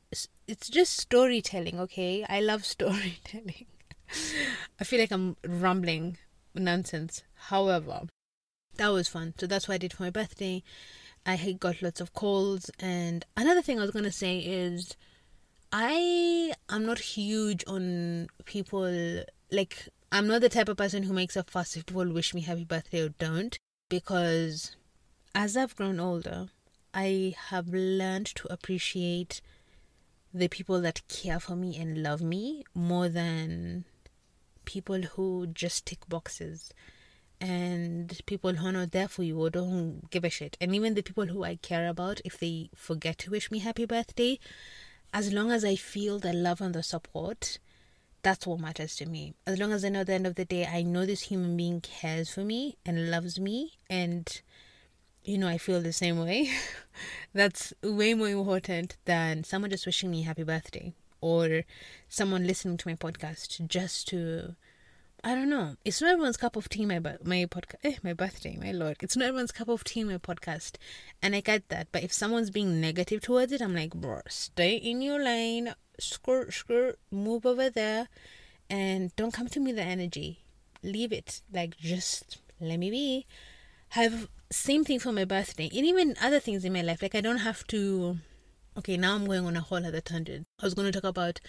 it's 0.48 0.70
just 0.70 0.98
storytelling 0.98 1.80
okay? 1.80 2.26
I 2.30 2.42
love 2.42 2.66
storytelling. 2.76 3.66
I 4.80 4.84
feel 4.84 5.00
like 5.00 5.12
i'm 5.12 5.36
rambling 5.46 6.18
nonsense. 6.54 7.24
However 7.36 8.04
that 8.76 8.90
was 8.90 9.08
fun. 9.08 9.34
So 9.40 9.48
that's 9.48 9.68
what 9.68 9.76
i 9.76 9.80
did 9.80 9.94
for 9.94 10.04
my 10.04 10.10
birthday 10.10 10.64
i 11.28 11.36
got 11.60 11.82
lots 11.82 12.02
of 12.02 12.14
calls 12.14 12.72
and 12.80 13.26
another 13.36 13.62
thing 13.62 13.78
i 13.78 13.82
was 13.82 13.92
going 13.92 14.06
to 14.06 14.12
say 14.12 14.40
is 14.40 14.96
i 15.72 16.54
am 16.70 16.86
not 16.86 17.00
huge 17.00 17.64
on 17.68 18.28
people 18.46 19.24
like 19.52 19.88
i'm 20.12 20.28
not 20.28 20.42
the 20.42 20.50
type 20.50 20.70
of 20.70 20.78
person 20.78 21.04
who 21.04 21.14
makes 21.14 21.36
a 21.36 21.44
fuss 21.44 21.76
if 21.76 21.86
people 21.86 22.12
wish 22.12 22.34
me 22.34 22.42
happy 22.42 22.64
birthday 22.64 23.02
or 23.02 23.10
don't 23.10 23.60
because 23.90 24.76
as 25.36 25.56
i've 25.56 25.76
grown 25.76 26.00
older 26.00 26.48
I 26.98 27.36
have 27.50 27.68
learned 27.68 28.26
to 28.38 28.52
appreciate 28.52 29.42
the 30.34 30.48
people 30.48 30.82
that 30.82 31.08
care 31.08 31.40
for 31.40 31.56
me 31.56 31.78
and 31.78 32.02
love 32.02 32.22
me 32.22 32.64
more 32.74 33.08
than 33.08 33.86
people 34.66 35.04
who 35.04 35.46
just 35.46 35.86
tick 35.86 36.00
boxes 36.10 36.74
and 37.40 38.20
people 38.26 38.54
who 38.54 38.68
are 38.68 38.72
not 38.72 38.92
there 38.92 39.08
for 39.08 39.24
you 39.24 39.40
or 39.40 39.50
don't 39.50 40.10
give 40.10 40.24
a 40.24 40.30
shit. 40.30 40.58
And 40.60 40.74
even 40.76 40.94
the 40.94 41.04
people 41.04 41.28
who 41.28 41.44
I 41.44 41.56
care 41.56 41.88
about, 41.88 42.22
if 42.26 42.40
they 42.40 42.70
forget 42.76 43.20
to 43.20 43.32
wish 43.32 43.52
me 43.52 43.60
happy 43.60 43.86
birthday, 43.86 44.40
as 45.14 45.32
long 45.32 45.52
as 45.52 45.64
I 45.64 45.76
feel 45.76 46.20
the 46.20 46.34
love 46.34 46.62
and 46.62 46.74
the 46.74 46.84
support, 46.84 47.60
that's 48.24 48.48
what 48.48 48.60
matters 48.60 48.96
to 48.98 49.06
me. 49.06 49.36
As 49.46 49.60
long 49.60 49.72
as 49.72 49.86
I 49.86 49.90
know 49.90 50.02
at 50.02 50.08
the 50.08 50.14
end 50.14 50.28
of 50.28 50.36
the 50.36 50.46
day, 50.46 50.66
I 50.66 50.82
know 50.82 51.06
this 51.06 51.24
human 51.24 51.56
being 51.56 51.82
cares 51.82 52.30
for 52.30 52.42
me 52.42 52.78
and 52.86 53.12
loves 53.12 53.40
me 53.40 53.74
and 53.90 54.42
you 55.28 55.38
know, 55.38 55.50
I 55.50 55.58
feel 55.58 55.82
the 55.82 55.92
same 55.92 56.20
way. 56.20 56.50
That's 57.34 57.74
way 57.84 58.14
more 58.14 58.30
important 58.30 58.96
than 59.04 59.44
someone 59.44 59.70
just 59.70 59.86
wishing 59.86 60.10
me 60.10 60.22
happy 60.22 60.44
birthday 60.44 60.94
or 61.20 61.64
someone 62.08 62.48
listening 62.48 62.78
to 62.78 62.88
my 62.88 62.96
podcast 62.96 63.68
just 63.68 64.08
to, 64.08 64.56
I 65.28 65.36
don't 65.36 65.50
know. 65.50 65.76
It's 65.84 66.00
not 66.00 66.12
everyone's 66.12 66.38
cup 66.38 66.56
of 66.56 66.70
tea. 66.70 66.86
My 66.86 67.00
my 67.00 67.46
podcast, 67.52 67.84
eh, 67.84 67.96
my 68.02 68.14
birthday, 68.14 68.56
my 68.56 68.72
lord. 68.72 68.96
It's 69.02 69.18
not 69.18 69.28
everyone's 69.28 69.52
cup 69.52 69.68
of 69.68 69.84
tea. 69.84 70.06
My 70.06 70.18
podcast, 70.18 70.78
and 71.22 71.36
I 71.36 71.42
get 71.42 71.68
that. 71.68 71.90
But 71.92 72.04
if 72.04 72.14
someone's 72.14 72.50
being 72.50 72.80
negative 72.80 73.20
towards 73.24 73.52
it, 73.52 73.62
I'm 73.62 73.76
like, 73.76 73.94
bro, 73.94 74.22
stay 74.30 74.78
in 74.78 75.02
your 75.02 75.22
lane. 75.22 75.76
Skirt, 76.00 76.54
skirt, 76.54 76.98
move 77.12 77.46
over 77.46 77.70
there, 77.70 78.08
and 78.70 79.14
don't 79.18 79.34
come 79.34 79.50
to 79.50 79.60
me 79.60 79.74
with 79.74 79.76
the 79.76 79.84
energy. 79.84 80.46
Leave 80.82 81.12
it. 81.12 81.42
Like 81.52 81.76
just 81.76 82.38
let 82.62 82.80
me 82.80 82.90
be. 82.90 83.26
Have 84.00 84.30
same 84.50 84.86
thing 84.86 85.00
for 85.00 85.12
my 85.12 85.26
birthday, 85.26 85.70
and 85.76 85.86
even 85.86 86.16
other 86.22 86.40
things 86.40 86.64
in 86.64 86.72
my 86.72 86.84
life. 86.84 87.02
Like 87.02 87.16
I 87.16 87.20
don't 87.20 87.40
have 87.40 87.68
to. 87.68 88.20
Okay, 88.78 88.96
now 88.96 89.16
I'm 89.16 89.26
going 89.26 89.46
on 89.46 89.58
a 89.58 89.60
whole 89.60 89.86
other 89.86 90.00
tangent. 90.00 90.48
I 90.62 90.66
was 90.66 90.74
going 90.74 90.90
to 90.90 90.98
talk 90.98 91.10
about 91.10 91.42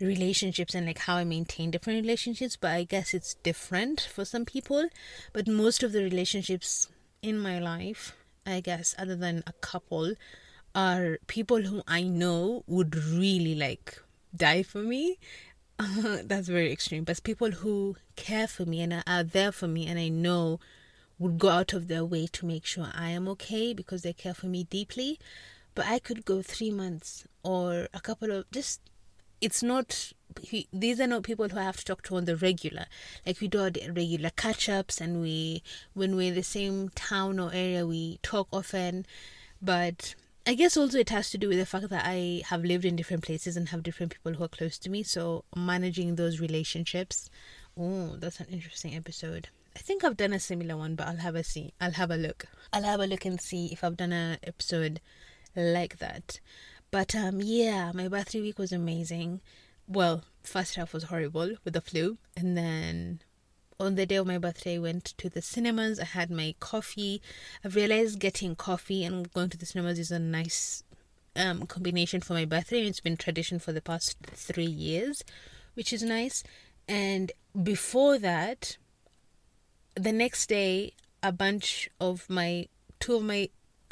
relationships 0.00 0.74
and 0.74 0.86
like 0.86 0.98
how 0.98 1.16
I 1.16 1.24
maintain 1.24 1.70
different 1.70 2.02
relationships, 2.02 2.56
but 2.56 2.70
I 2.70 2.84
guess 2.84 3.14
it's 3.14 3.34
different 3.34 4.08
for 4.12 4.24
some 4.24 4.44
people. 4.44 4.88
But 5.32 5.46
most 5.46 5.82
of 5.82 5.92
the 5.92 6.02
relationships 6.02 6.88
in 7.22 7.38
my 7.38 7.58
life, 7.58 8.16
I 8.46 8.60
guess, 8.60 8.94
other 8.98 9.16
than 9.16 9.42
a 9.46 9.52
couple, 9.54 10.14
are 10.74 11.18
people 11.26 11.62
who 11.62 11.82
I 11.86 12.02
know 12.02 12.64
would 12.66 12.94
really 12.94 13.54
like 13.54 14.02
die 14.34 14.62
for 14.62 14.82
me. 14.82 15.18
that's 16.24 16.48
very 16.48 16.70
extreme, 16.70 17.04
but 17.04 17.22
people 17.22 17.50
who 17.50 17.96
care 18.16 18.46
for 18.46 18.66
me 18.66 18.82
and 18.82 19.02
are 19.06 19.22
there 19.22 19.52
for 19.52 19.66
me, 19.66 19.86
and 19.86 19.98
I 19.98 20.08
know 20.08 20.60
would 21.18 21.38
go 21.38 21.48
out 21.48 21.72
of 21.72 21.88
their 21.88 22.04
way 22.04 22.26
to 22.26 22.46
make 22.46 22.64
sure 22.64 22.88
I 22.94 23.10
am 23.10 23.28
okay 23.28 23.74
because 23.74 24.02
they 24.02 24.12
care 24.12 24.34
for 24.34 24.46
me 24.46 24.64
deeply. 24.64 25.18
But 25.74 25.86
I 25.86 25.98
could 25.98 26.24
go 26.24 26.42
three 26.42 26.70
months 26.70 27.26
or 27.42 27.88
a 27.94 28.00
couple 28.00 28.30
of 28.30 28.50
just 28.50 28.80
it's 29.40 29.62
not 29.62 30.12
these 30.72 31.00
are 31.00 31.06
not 31.06 31.22
people 31.24 31.48
who 31.48 31.58
I 31.58 31.64
have 31.64 31.76
to 31.78 31.84
talk 31.84 32.02
to 32.04 32.16
on 32.16 32.24
the 32.24 32.36
regular. 32.36 32.86
Like 33.26 33.40
we 33.40 33.48
do 33.48 33.60
our 33.60 33.70
regular 33.92 34.30
catch 34.30 34.68
ups, 34.68 35.00
and 35.00 35.20
we 35.20 35.62
when 35.94 36.16
we're 36.16 36.28
in 36.28 36.34
the 36.34 36.42
same 36.42 36.90
town 36.90 37.40
or 37.40 37.50
area, 37.52 37.86
we 37.86 38.18
talk 38.22 38.48
often. 38.52 39.06
But 39.60 40.14
I 40.46 40.54
guess 40.54 40.76
also 40.76 40.98
it 40.98 41.10
has 41.10 41.30
to 41.30 41.38
do 41.38 41.48
with 41.48 41.58
the 41.58 41.66
fact 41.66 41.90
that 41.90 42.04
I 42.06 42.42
have 42.46 42.64
lived 42.64 42.84
in 42.84 42.96
different 42.96 43.24
places 43.24 43.56
and 43.56 43.68
have 43.68 43.82
different 43.82 44.12
people 44.12 44.34
who 44.34 44.44
are 44.44 44.48
close 44.48 44.78
to 44.78 44.90
me. 44.90 45.02
So 45.02 45.44
managing 45.54 46.14
those 46.14 46.40
relationships. 46.40 47.28
Oh, 47.76 48.16
that's 48.16 48.40
an 48.40 48.46
interesting 48.50 48.94
episode. 48.94 49.48
I 49.76 49.80
think 49.80 50.02
I've 50.02 50.16
done 50.16 50.32
a 50.32 50.40
similar 50.40 50.76
one, 50.76 50.94
but 50.94 51.06
I'll 51.06 51.16
have 51.16 51.36
a 51.36 51.44
see. 51.44 51.72
I'll 51.80 51.92
have 51.92 52.10
a 52.10 52.16
look. 52.16 52.46
I'll 52.72 52.82
have 52.82 53.00
a 53.00 53.06
look 53.06 53.24
and 53.24 53.40
see 53.40 53.66
if 53.66 53.84
I've 53.84 53.96
done 53.96 54.12
an 54.12 54.38
episode 54.42 55.00
like 55.54 55.98
that. 55.98 56.40
But 56.90 57.14
um, 57.14 57.40
yeah, 57.40 57.92
my 57.94 58.08
birthday 58.08 58.40
week 58.40 58.58
was 58.58 58.72
amazing. 58.72 59.40
Well, 59.86 60.24
first 60.42 60.74
half 60.74 60.92
was 60.92 61.04
horrible 61.04 61.54
with 61.64 61.74
the 61.74 61.80
flu, 61.80 62.18
and 62.36 62.56
then 62.56 63.20
on 63.78 63.94
the 63.94 64.06
day 64.06 64.16
of 64.16 64.26
my 64.26 64.38
birthday, 64.38 64.74
I 64.74 64.78
went 64.78 65.04
to 65.18 65.28
the 65.28 65.40
cinemas. 65.40 65.98
I 65.98 66.04
had 66.04 66.30
my 66.30 66.54
coffee. 66.60 67.22
I 67.64 67.68
realized 67.68 68.18
getting 68.18 68.54
coffee 68.54 69.04
and 69.04 69.32
going 69.32 69.50
to 69.50 69.58
the 69.58 69.66
cinemas 69.66 69.98
is 69.98 70.10
a 70.10 70.18
nice 70.18 70.84
um, 71.34 71.66
combination 71.66 72.20
for 72.20 72.34
my 72.34 72.44
birthday. 72.44 72.82
It's 72.82 73.00
been 73.00 73.16
tradition 73.16 73.58
for 73.58 73.72
the 73.72 73.80
past 73.80 74.18
three 74.26 74.64
years, 74.64 75.24
which 75.74 75.92
is 75.92 76.02
nice. 76.02 76.42
And 76.88 77.32
before 77.62 78.18
that, 78.18 78.76
the 79.94 80.12
next 80.12 80.48
day, 80.48 80.92
a 81.22 81.32
bunch 81.32 81.88
of 82.00 82.28
my 82.28 82.66
two 82.98 83.14
of 83.14 83.22
my 83.22 83.48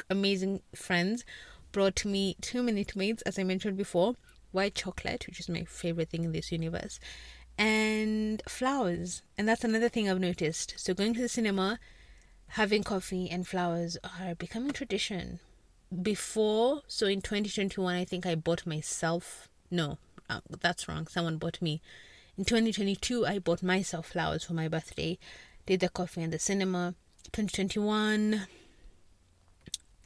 amazing 0.09 0.61
friends 0.75 1.23
brought 1.71 2.05
me 2.05 2.35
two 2.41 2.63
Minute 2.63 2.95
Maids, 2.95 3.21
as 3.23 3.37
I 3.39 3.43
mentioned 3.43 3.77
before, 3.77 4.15
white 4.51 4.75
chocolate, 4.75 5.25
which 5.27 5.39
is 5.39 5.49
my 5.49 5.63
favorite 5.63 6.09
thing 6.09 6.23
in 6.23 6.31
this 6.31 6.51
universe, 6.51 6.99
and 7.57 8.41
flowers. 8.47 9.21
And 9.37 9.47
that's 9.47 9.63
another 9.63 9.89
thing 9.89 10.09
I've 10.09 10.19
noticed. 10.19 10.73
So 10.77 10.93
going 10.93 11.13
to 11.13 11.21
the 11.21 11.29
cinema, 11.29 11.79
having 12.49 12.83
coffee 12.83 13.29
and 13.29 13.47
flowers 13.47 13.97
are 14.03 14.35
becoming 14.35 14.71
tradition. 14.71 15.39
Before, 16.01 16.81
so 16.87 17.07
in 17.07 17.21
2021, 17.21 17.95
I 17.95 18.05
think 18.05 18.25
I 18.25 18.35
bought 18.35 18.65
myself. 18.65 19.49
No, 19.71 19.97
uh, 20.29 20.41
that's 20.61 20.87
wrong. 20.87 21.07
Someone 21.07 21.37
bought 21.37 21.61
me. 21.61 21.81
In 22.37 22.45
2022, 22.45 23.25
I 23.25 23.39
bought 23.39 23.61
myself 23.61 24.07
flowers 24.07 24.45
for 24.45 24.53
my 24.53 24.67
birthday. 24.67 25.17
Did 25.65 25.81
the 25.81 25.89
coffee 25.89 26.21
and 26.21 26.31
the 26.31 26.39
cinema. 26.39 26.95
2021, 27.31 28.47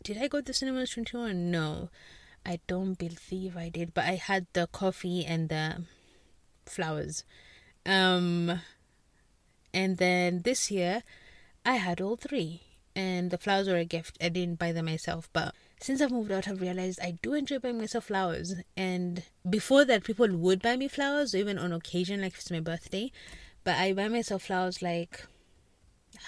did 0.04 0.18
I 0.18 0.28
go 0.28 0.40
to 0.40 0.46
the 0.46 0.54
cinema 0.54 0.86
21? 0.86 1.50
No, 1.50 1.90
I 2.46 2.60
don't 2.68 2.96
believe 2.96 3.56
I 3.56 3.70
did. 3.70 3.94
But 3.94 4.06
I 4.06 4.16
had 4.16 4.48
the 4.54 4.68
coffee 4.68 5.26
and 5.26 5.50
the 5.50 5.84
flowers. 6.66 7.24
Um, 7.86 8.60
and 9.74 9.98
then 9.98 10.42
this 10.44 10.70
year, 10.70 11.04
I 11.66 11.76
had 11.76 12.02
all 12.02 12.18
three. 12.18 12.62
And 12.96 13.32
the 13.32 13.40
flowers 13.40 13.68
were 13.68 13.78
a 13.78 13.86
gift. 13.86 14.18
I 14.22 14.30
didn't 14.30 14.60
buy 14.60 14.72
them 14.72 14.86
myself. 14.86 15.28
But 15.34 15.56
since 15.80 16.00
I've 16.00 16.12
moved 16.12 16.32
out, 16.32 16.48
I've 16.48 16.62
realized 16.62 17.00
I 17.02 17.18
do 17.22 17.34
enjoy 17.34 17.60
buying 17.60 17.80
myself 17.80 18.06
flowers. 18.06 18.54
And 18.78 19.24
before 19.50 19.84
that, 19.86 20.04
people 20.04 20.28
would 20.28 20.62
buy 20.62 20.76
me 20.76 20.88
flowers, 20.88 21.34
even 21.34 21.58
on 21.58 21.72
occasion, 21.72 22.22
like 22.22 22.34
if 22.34 22.40
it's 22.40 22.52
my 22.52 22.60
birthday. 22.60 23.12
But 23.64 23.78
I 23.78 23.94
buy 23.94 24.10
myself 24.10 24.44
flowers 24.44 24.82
like 24.82 25.26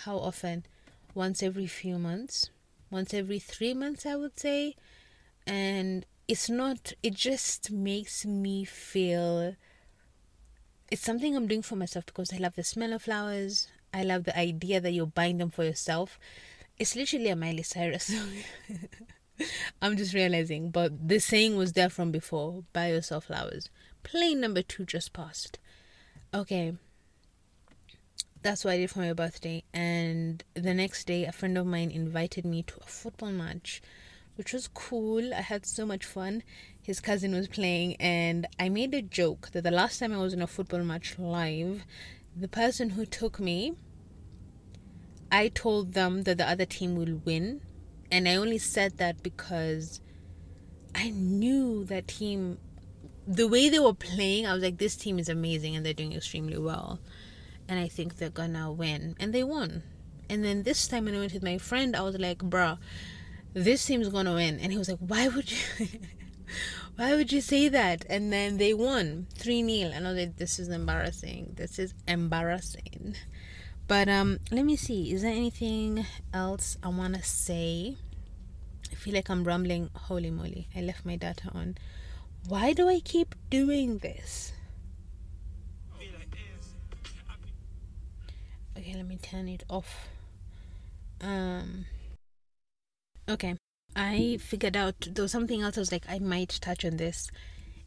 how 0.06 0.18
often? 0.18 0.66
Once 1.14 1.44
every 1.44 1.68
few 1.68 1.98
months 1.98 2.50
once 2.90 3.14
every 3.14 3.40
three 3.40 3.74
months, 3.74 4.06
I 4.06 4.16
would 4.16 4.40
say. 4.40 4.76
And 5.48 6.06
it's 6.28 6.50
not, 6.50 6.94
it 7.04 7.14
just 7.14 7.72
makes 7.72 8.26
me 8.26 8.66
feel 8.66 9.56
it's 10.92 11.02
something 11.02 11.36
I'm 11.36 11.48
doing 11.48 11.62
for 11.62 11.76
myself 11.76 12.06
because 12.06 12.32
I 12.32 12.38
love 12.38 12.56
the 12.56 12.64
smell 12.64 12.94
of 12.94 13.04
flowers. 13.04 13.68
I 13.94 14.04
love 14.04 14.26
the 14.26 14.38
idea 14.38 14.80
that 14.82 14.92
you're 14.92 15.08
buying 15.08 15.38
them 15.38 15.50
for 15.50 15.64
yourself. 15.64 16.20
It's 16.78 16.96
literally 16.96 17.30
a 17.30 17.36
Miley 17.36 17.64
Cyrus. 17.64 18.14
I'm 19.82 19.98
just 19.98 20.14
realizing, 20.14 20.70
but 20.70 21.08
this 21.08 21.26
saying 21.26 21.56
was 21.56 21.74
there 21.74 21.90
from 21.90 22.12
before. 22.12 22.64
Buy 22.74 22.90
yourself 22.90 23.26
flowers. 23.26 23.70
Plane 24.04 24.42
number 24.42 24.62
two 24.62 24.86
just 24.86 25.14
passed. 25.14 25.60
Okay, 26.34 26.76
that's 28.46 28.64
what 28.64 28.76
I 28.76 28.78
did 28.78 28.92
for 28.92 29.00
my 29.00 29.12
birthday. 29.12 29.64
And 29.74 30.44
the 30.54 30.76
next 30.76 31.08
day, 31.08 31.26
a 31.26 31.32
friend 31.32 31.58
of 31.58 31.66
mine 31.66 31.90
invited 31.90 32.46
me 32.46 32.62
to 32.62 32.76
a 32.80 32.86
football 32.86 33.32
match, 33.32 33.82
which 34.36 34.54
was 34.54 34.68
cool. 34.68 35.34
I 35.34 35.42
had 35.42 35.66
so 35.66 35.84
much 35.84 36.06
fun. 36.06 36.44
His 36.80 37.00
cousin 37.00 37.34
was 37.34 37.48
playing, 37.48 37.96
and 37.96 38.46
I 38.60 38.70
made 38.70 38.94
a 38.94 39.02
joke 39.02 39.50
that 39.54 39.64
the 39.64 39.72
last 39.72 39.98
time 39.98 40.14
I 40.14 40.18
was 40.18 40.32
in 40.32 40.44
a 40.44 40.48
football 40.48 40.84
match 40.84 41.18
live, 41.18 41.86
the 42.36 42.48
person 42.48 42.92
who 42.92 43.08
took 43.08 43.40
me, 43.40 43.74
I 45.32 45.48
told 45.48 45.94
them 45.94 46.22
that 46.24 46.38
the 46.38 46.48
other 46.48 46.66
team 46.66 46.96
will 46.96 47.22
win. 47.26 47.62
And 48.12 48.28
I 48.28 48.36
only 48.36 48.60
said 48.60 49.00
that 49.00 49.24
because 49.24 50.02
I 50.94 51.10
knew 51.10 51.84
that 51.86 52.10
team, 52.10 52.60
the 53.26 53.48
way 53.48 53.70
they 53.70 53.80
were 53.80 53.96
playing, 53.96 54.46
I 54.46 54.54
was 54.54 54.62
like, 54.62 54.78
this 54.78 54.96
team 54.96 55.18
is 55.18 55.30
amazing 55.30 55.76
and 55.76 55.84
they're 55.84 55.94
doing 55.94 56.14
extremely 56.14 56.60
well 56.60 57.00
and 57.68 57.80
I 57.80 57.88
think 57.88 58.18
they're 58.18 58.30
gonna 58.30 58.72
win. 58.72 59.16
And 59.20 59.34
they 59.34 59.44
won. 59.44 59.84
And 60.30 60.44
then 60.44 60.64
this 60.64 60.88
time 60.88 61.06
when 61.06 61.16
I 61.16 61.20
went 61.20 61.34
with 61.34 61.44
my 61.44 61.58
friend, 61.58 61.96
I 61.96 62.02
was 62.02 62.18
like, 62.18 62.40
bruh, 62.40 62.78
this 63.54 63.86
team's 63.86 64.10
gonna 64.10 64.34
win. 64.34 64.60
And 64.60 64.72
he 64.72 64.78
was 64.78 64.90
like, 64.90 65.00
why 65.00 65.28
would 65.28 65.52
you? 65.52 65.58
why 66.96 67.16
would 67.16 67.32
you 67.32 67.42
say 67.42 67.68
that? 67.70 68.06
And 68.10 68.32
then 68.32 68.58
they 68.58 68.74
won 68.74 69.28
3 69.36 69.80
0. 69.80 69.92
I 69.96 70.00
know 70.00 70.14
that 70.14 70.38
this 70.38 70.60
is 70.60 70.70
embarrassing. 70.70 71.54
This 71.56 71.80
is 71.80 71.94
embarrassing. 72.08 73.16
But 73.88 74.10
um, 74.10 74.40
let 74.52 74.66
me 74.66 74.76
see. 74.76 75.14
Is 75.14 75.22
there 75.22 75.32
anything 75.32 76.06
else 76.34 76.78
I 76.82 76.90
wanna 76.90 77.22
say? 77.24 77.98
I 78.92 78.96
feel 78.96 79.14
like 79.14 79.30
I'm 79.30 79.44
rambling. 79.44 79.90
Holy 79.94 80.32
moly! 80.32 80.68
I 80.76 80.82
left 80.82 81.06
my 81.06 81.16
data 81.16 81.52
on. 81.54 81.78
Why 82.48 82.74
do 82.74 82.90
I 82.90 83.00
keep 83.00 83.36
doing 83.50 84.00
this? 84.00 84.54
Okay 88.78 88.94
let 88.96 89.08
me 89.08 89.18
turn 89.18 89.48
it 89.48 89.64
off. 89.70 90.08
Um 91.22 91.86
okay. 93.30 93.56
I 93.96 94.38
figured 94.42 94.76
out 94.76 95.08
was 95.16 95.32
something 95.32 95.62
else 95.62 95.78
i 95.78 95.82
was 95.82 95.92
like 95.92 96.04
i 96.10 96.20
might 96.20 96.60
touch 96.62 96.84
on 96.84 96.98
this 96.98 97.32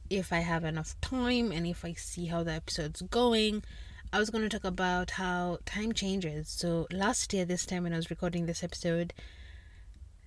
if 0.09 0.33
i 0.33 0.39
have 0.39 0.65
enough 0.65 0.99
time 1.03 1.53
and 1.53 1.67
if 1.67 1.85
i 1.85 1.93
see 1.93 2.27
how 2.27 2.43
the 2.43 2.53
episode's 2.53 3.03
going. 3.03 3.63
I 4.11 4.19
was 4.19 4.31
going 4.31 4.43
to 4.43 4.49
talk 4.49 4.65
about 4.65 5.11
how 5.13 5.59
time 5.67 5.93
changes. 5.93 6.49
So 6.49 6.87
last 6.91 7.35
year 7.35 7.45
this 7.45 7.67
time 7.67 7.83
when 7.83 7.93
i 7.93 7.97
was 7.97 8.09
recording 8.11 8.47
this 8.47 8.65
episode 8.65 9.13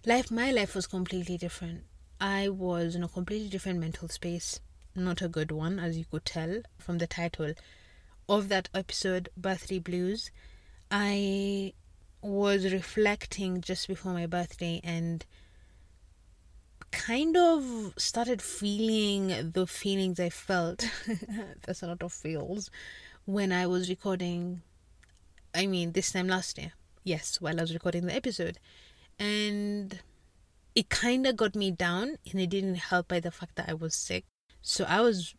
life 0.05 0.29
my 0.29 0.51
life 0.51 0.75
was 0.75 0.85
completely 0.85 1.37
different. 1.37 1.83
I 2.19 2.49
was 2.49 2.95
in 2.95 3.03
a 3.03 3.07
completely 3.07 3.49
different 3.49 3.79
mental 3.79 4.07
space. 4.07 4.59
Not 4.95 5.23
a 5.23 5.27
good 5.27 5.51
one 5.51 5.79
as 5.79 5.97
you 5.97 6.05
could 6.05 6.25
tell 6.25 6.61
from 6.77 6.99
the 6.99 7.07
title 7.07 7.53
of 8.27 8.49
that 8.49 8.69
episode 8.73 9.29
birthday 9.35 9.79
blues 9.79 10.31
I 10.89 11.73
was 12.21 12.71
reflecting 12.71 13.61
just 13.61 13.87
before 13.87 14.13
my 14.13 14.25
birthday 14.25 14.81
and 14.83 15.25
kind 16.91 17.37
of 17.37 17.93
started 17.97 18.41
feeling 18.41 19.51
the 19.53 19.65
feelings 19.65 20.19
I 20.19 20.29
felt. 20.29 20.87
That's 21.65 21.81
a 21.81 21.87
lot 21.87 22.03
of 22.03 22.11
feels 22.11 22.69
when 23.25 23.51
I 23.51 23.65
was 23.65 23.89
recording 23.89 24.61
I 25.53 25.67
mean, 25.67 25.91
this 25.91 26.11
time 26.11 26.27
last 26.27 26.57
year. 26.57 26.71
Yes, 27.03 27.41
while 27.41 27.57
I 27.57 27.61
was 27.61 27.73
recording 27.73 28.05
the 28.05 28.15
episode. 28.15 28.57
And 29.19 29.99
it 30.75 30.89
kind 30.89 31.27
of 31.27 31.35
got 31.35 31.55
me 31.55 31.71
down, 31.71 32.15
and 32.31 32.39
it 32.39 32.49
didn't 32.49 32.75
help 32.75 33.07
by 33.09 33.19
the 33.19 33.31
fact 33.31 33.55
that 33.55 33.69
I 33.69 33.73
was 33.73 33.95
sick. 33.95 34.25
So 34.61 34.85
I 34.87 35.01
was 35.01 35.33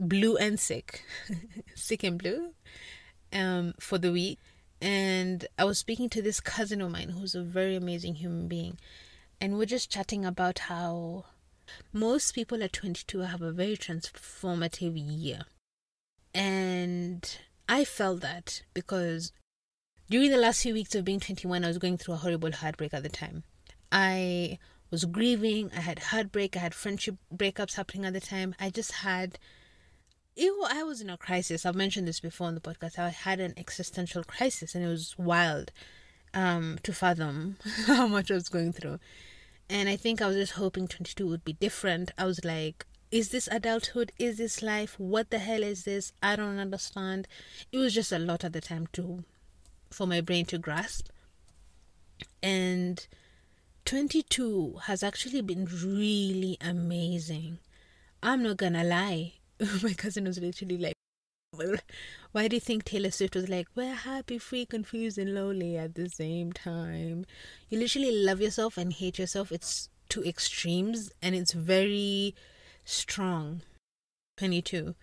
blue 0.00 0.36
and 0.36 0.58
sick, 0.58 1.04
sick 1.74 2.02
and 2.02 2.18
blue, 2.18 2.54
um, 3.32 3.74
for 3.78 3.98
the 3.98 4.12
week. 4.12 4.38
And 4.80 5.46
I 5.58 5.64
was 5.64 5.78
speaking 5.78 6.08
to 6.10 6.22
this 6.22 6.40
cousin 6.40 6.80
of 6.80 6.90
mine 6.90 7.10
who's 7.10 7.34
a 7.34 7.42
very 7.42 7.76
amazing 7.76 8.16
human 8.16 8.48
being. 8.48 8.78
And 9.40 9.56
we're 9.56 9.66
just 9.66 9.90
chatting 9.90 10.24
about 10.24 10.60
how 10.60 11.26
most 11.92 12.34
people 12.34 12.62
at 12.62 12.72
22 12.72 13.20
have 13.20 13.42
a 13.42 13.52
very 13.52 13.76
transformative 13.76 14.94
year. 14.96 15.42
And 16.34 17.38
I 17.68 17.84
felt 17.84 18.20
that 18.22 18.62
because 18.74 19.32
during 20.10 20.30
the 20.30 20.36
last 20.36 20.62
few 20.62 20.74
weeks 20.74 20.94
of 20.94 21.04
being 21.04 21.20
21, 21.20 21.64
I 21.64 21.68
was 21.68 21.78
going 21.78 21.98
through 21.98 22.14
a 22.14 22.18
horrible 22.18 22.52
heartbreak 22.52 22.94
at 22.94 23.02
the 23.02 23.08
time. 23.08 23.44
I 23.90 24.58
was 24.92 25.04
grieving, 25.06 25.72
I 25.76 25.80
had 25.80 25.98
heartbreak, 25.98 26.56
I 26.56 26.60
had 26.60 26.74
friendship 26.74 27.16
breakups 27.34 27.74
happening 27.74 28.04
at 28.04 28.12
the 28.12 28.20
time. 28.20 28.54
I 28.60 28.70
just 28.70 28.92
had 28.92 29.38
Ew, 30.34 30.64
I 30.66 30.82
was 30.82 31.02
in 31.02 31.10
a 31.10 31.18
crisis. 31.18 31.66
I've 31.66 31.74
mentioned 31.74 32.08
this 32.08 32.20
before 32.20 32.46
on 32.46 32.54
the 32.54 32.60
podcast. 32.60 32.98
I 32.98 33.10
had 33.10 33.38
an 33.38 33.52
existential 33.58 34.24
crisis 34.24 34.74
and 34.74 34.82
it 34.82 34.88
was 34.88 35.14
wild 35.18 35.72
um, 36.32 36.78
to 36.84 36.92
fathom 36.94 37.56
how 37.86 38.06
much 38.06 38.30
I 38.30 38.34
was 38.34 38.48
going 38.48 38.72
through. 38.72 38.98
And 39.68 39.88
I 39.90 39.96
think 39.96 40.22
I 40.22 40.28
was 40.28 40.36
just 40.36 40.52
hoping 40.52 40.88
22 40.88 41.26
would 41.26 41.44
be 41.44 41.52
different. 41.52 42.12
I 42.16 42.24
was 42.24 42.44
like, 42.44 42.86
is 43.10 43.28
this 43.28 43.46
adulthood? 43.52 44.10
Is 44.18 44.38
this 44.38 44.62
life? 44.62 44.98
What 44.98 45.28
the 45.28 45.38
hell 45.38 45.62
is 45.62 45.84
this? 45.84 46.12
I 46.22 46.36
don't 46.36 46.58
understand. 46.58 47.28
It 47.70 47.76
was 47.76 47.94
just 47.94 48.10
a 48.10 48.18
lot 48.18 48.42
at 48.42 48.54
the 48.54 48.60
time 48.62 48.88
to 48.94 49.24
for 49.90 50.06
my 50.06 50.22
brain 50.22 50.46
to 50.46 50.56
grasp. 50.56 51.08
And 52.42 53.06
22 53.84 54.80
has 54.84 55.02
actually 55.02 55.40
been 55.40 55.66
really 55.66 56.56
amazing. 56.60 57.58
I'm 58.22 58.42
not 58.42 58.56
gonna 58.56 58.84
lie. 58.84 59.34
my 59.82 59.92
cousin 59.92 60.24
was 60.24 60.38
literally 60.38 60.78
like, 60.78 60.94
why 62.32 62.48
do 62.48 62.56
you 62.56 62.60
think 62.60 62.84
Taylor 62.84 63.10
Swift 63.10 63.34
was 63.34 63.48
like, 63.48 63.66
we're 63.74 63.94
happy, 63.94 64.38
free, 64.38 64.64
confused, 64.64 65.18
and 65.18 65.34
lonely 65.34 65.76
at 65.76 65.94
the 65.94 66.08
same 66.08 66.52
time? 66.52 67.26
You 67.68 67.78
literally 67.78 68.24
love 68.24 68.40
yourself 68.40 68.78
and 68.78 68.92
hate 68.92 69.18
yourself. 69.18 69.52
It's 69.52 69.88
two 70.08 70.22
extremes 70.24 71.10
and 71.20 71.34
it's 71.34 71.52
very 71.52 72.34
strong. 72.84 73.62
22. 74.38 74.94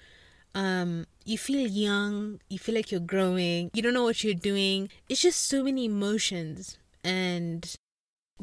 Um, 0.55 1.05
you 1.25 1.37
feel 1.37 1.67
young, 1.67 2.39
you 2.49 2.57
feel 2.57 2.75
like 2.75 2.91
you're 2.91 2.99
growing, 2.99 3.69
you 3.73 3.81
don't 3.81 3.93
know 3.93 4.03
what 4.03 4.23
you're 4.23 4.33
doing. 4.33 4.89
It's 5.07 5.21
just 5.21 5.47
so 5.47 5.63
many 5.63 5.85
emotions 5.85 6.77
and 7.03 7.75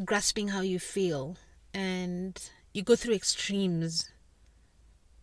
grasping 0.05 0.49
how 0.49 0.61
you 0.61 0.79
feel. 0.79 1.37
And 1.73 2.39
you 2.73 2.83
go 2.83 2.97
through 2.97 3.15
extremes. 3.15 4.11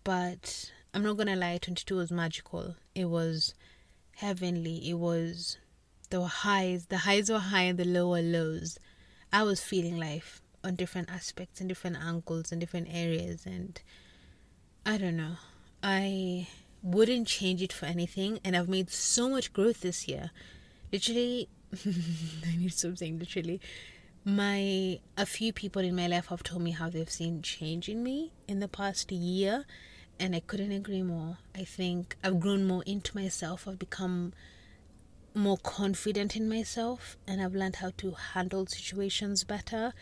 But 0.04 0.72
I'm 0.94 1.04
not 1.04 1.18
gonna 1.18 1.36
lie, 1.36 1.58
22 1.58 1.96
was 1.96 2.12
magical. 2.12 2.76
It 2.94 3.06
was 3.06 3.54
heavenly. 4.18 4.90
It 4.90 4.96
was 4.96 5.58
the 6.10 6.22
highs. 6.22 6.88
The 6.88 7.00
highs 7.00 7.30
were 7.30 7.40
high 7.40 7.64
and 7.64 7.80
the 7.80 7.86
lower 7.86 8.22
lows. 8.22 8.78
I 9.32 9.44
was 9.44 9.62
feeling 9.62 9.98
life 9.98 10.42
on 10.64 10.76
different 10.76 11.10
aspects 11.10 11.60
and 11.60 11.68
different 11.68 11.98
angles 11.98 12.52
and 12.52 12.62
different 12.62 12.88
areas. 12.92 13.46
And 13.46 13.82
I 14.86 14.98
don't 14.98 15.18
know. 15.18 15.38
I 15.82 16.48
wouldn't 16.84 17.28
change 17.28 17.62
it 17.62 17.74
for 17.74 17.86
anything. 17.86 18.40
And 18.44 18.56
I've 18.56 18.70
made 18.70 18.90
so 18.90 19.30
much 19.30 19.54
growth 19.54 19.82
this 19.82 20.08
year. 20.08 20.32
Literally, 20.92 21.50
I 21.86 22.56
need 22.58 22.74
something. 22.74 23.18
Literally, 23.18 23.60
my 24.26 25.00
a 25.18 25.26
few 25.26 25.52
people 25.52 25.82
in 25.82 25.96
my 25.96 26.08
life 26.08 26.28
have 26.28 26.44
told 26.44 26.62
me 26.62 26.72
how 26.72 26.90
they've 26.90 27.12
seen 27.12 27.42
change 27.42 27.90
in 27.90 28.02
me 28.04 28.32
in 28.48 28.60
the 28.60 28.68
past 28.68 29.12
year 29.12 29.66
and 30.20 30.36
I 30.36 30.40
couldn't 30.40 30.72
agree 30.72 31.02
more. 31.02 31.38
I 31.56 31.64
think 31.66 32.16
I've 32.24 32.40
grown 32.40 32.66
more 32.66 32.84
into 32.86 33.18
myself. 33.18 33.68
I've 33.68 33.80
become 33.80 34.34
more 35.36 35.58
confident 35.58 36.36
in 36.36 36.48
myself 36.48 37.18
and 37.28 37.42
I've 37.42 37.56
learned 37.56 37.78
how 37.78 37.92
to 37.98 38.12
handle 38.34 38.66
situations 38.68 39.44
better. 39.44 39.94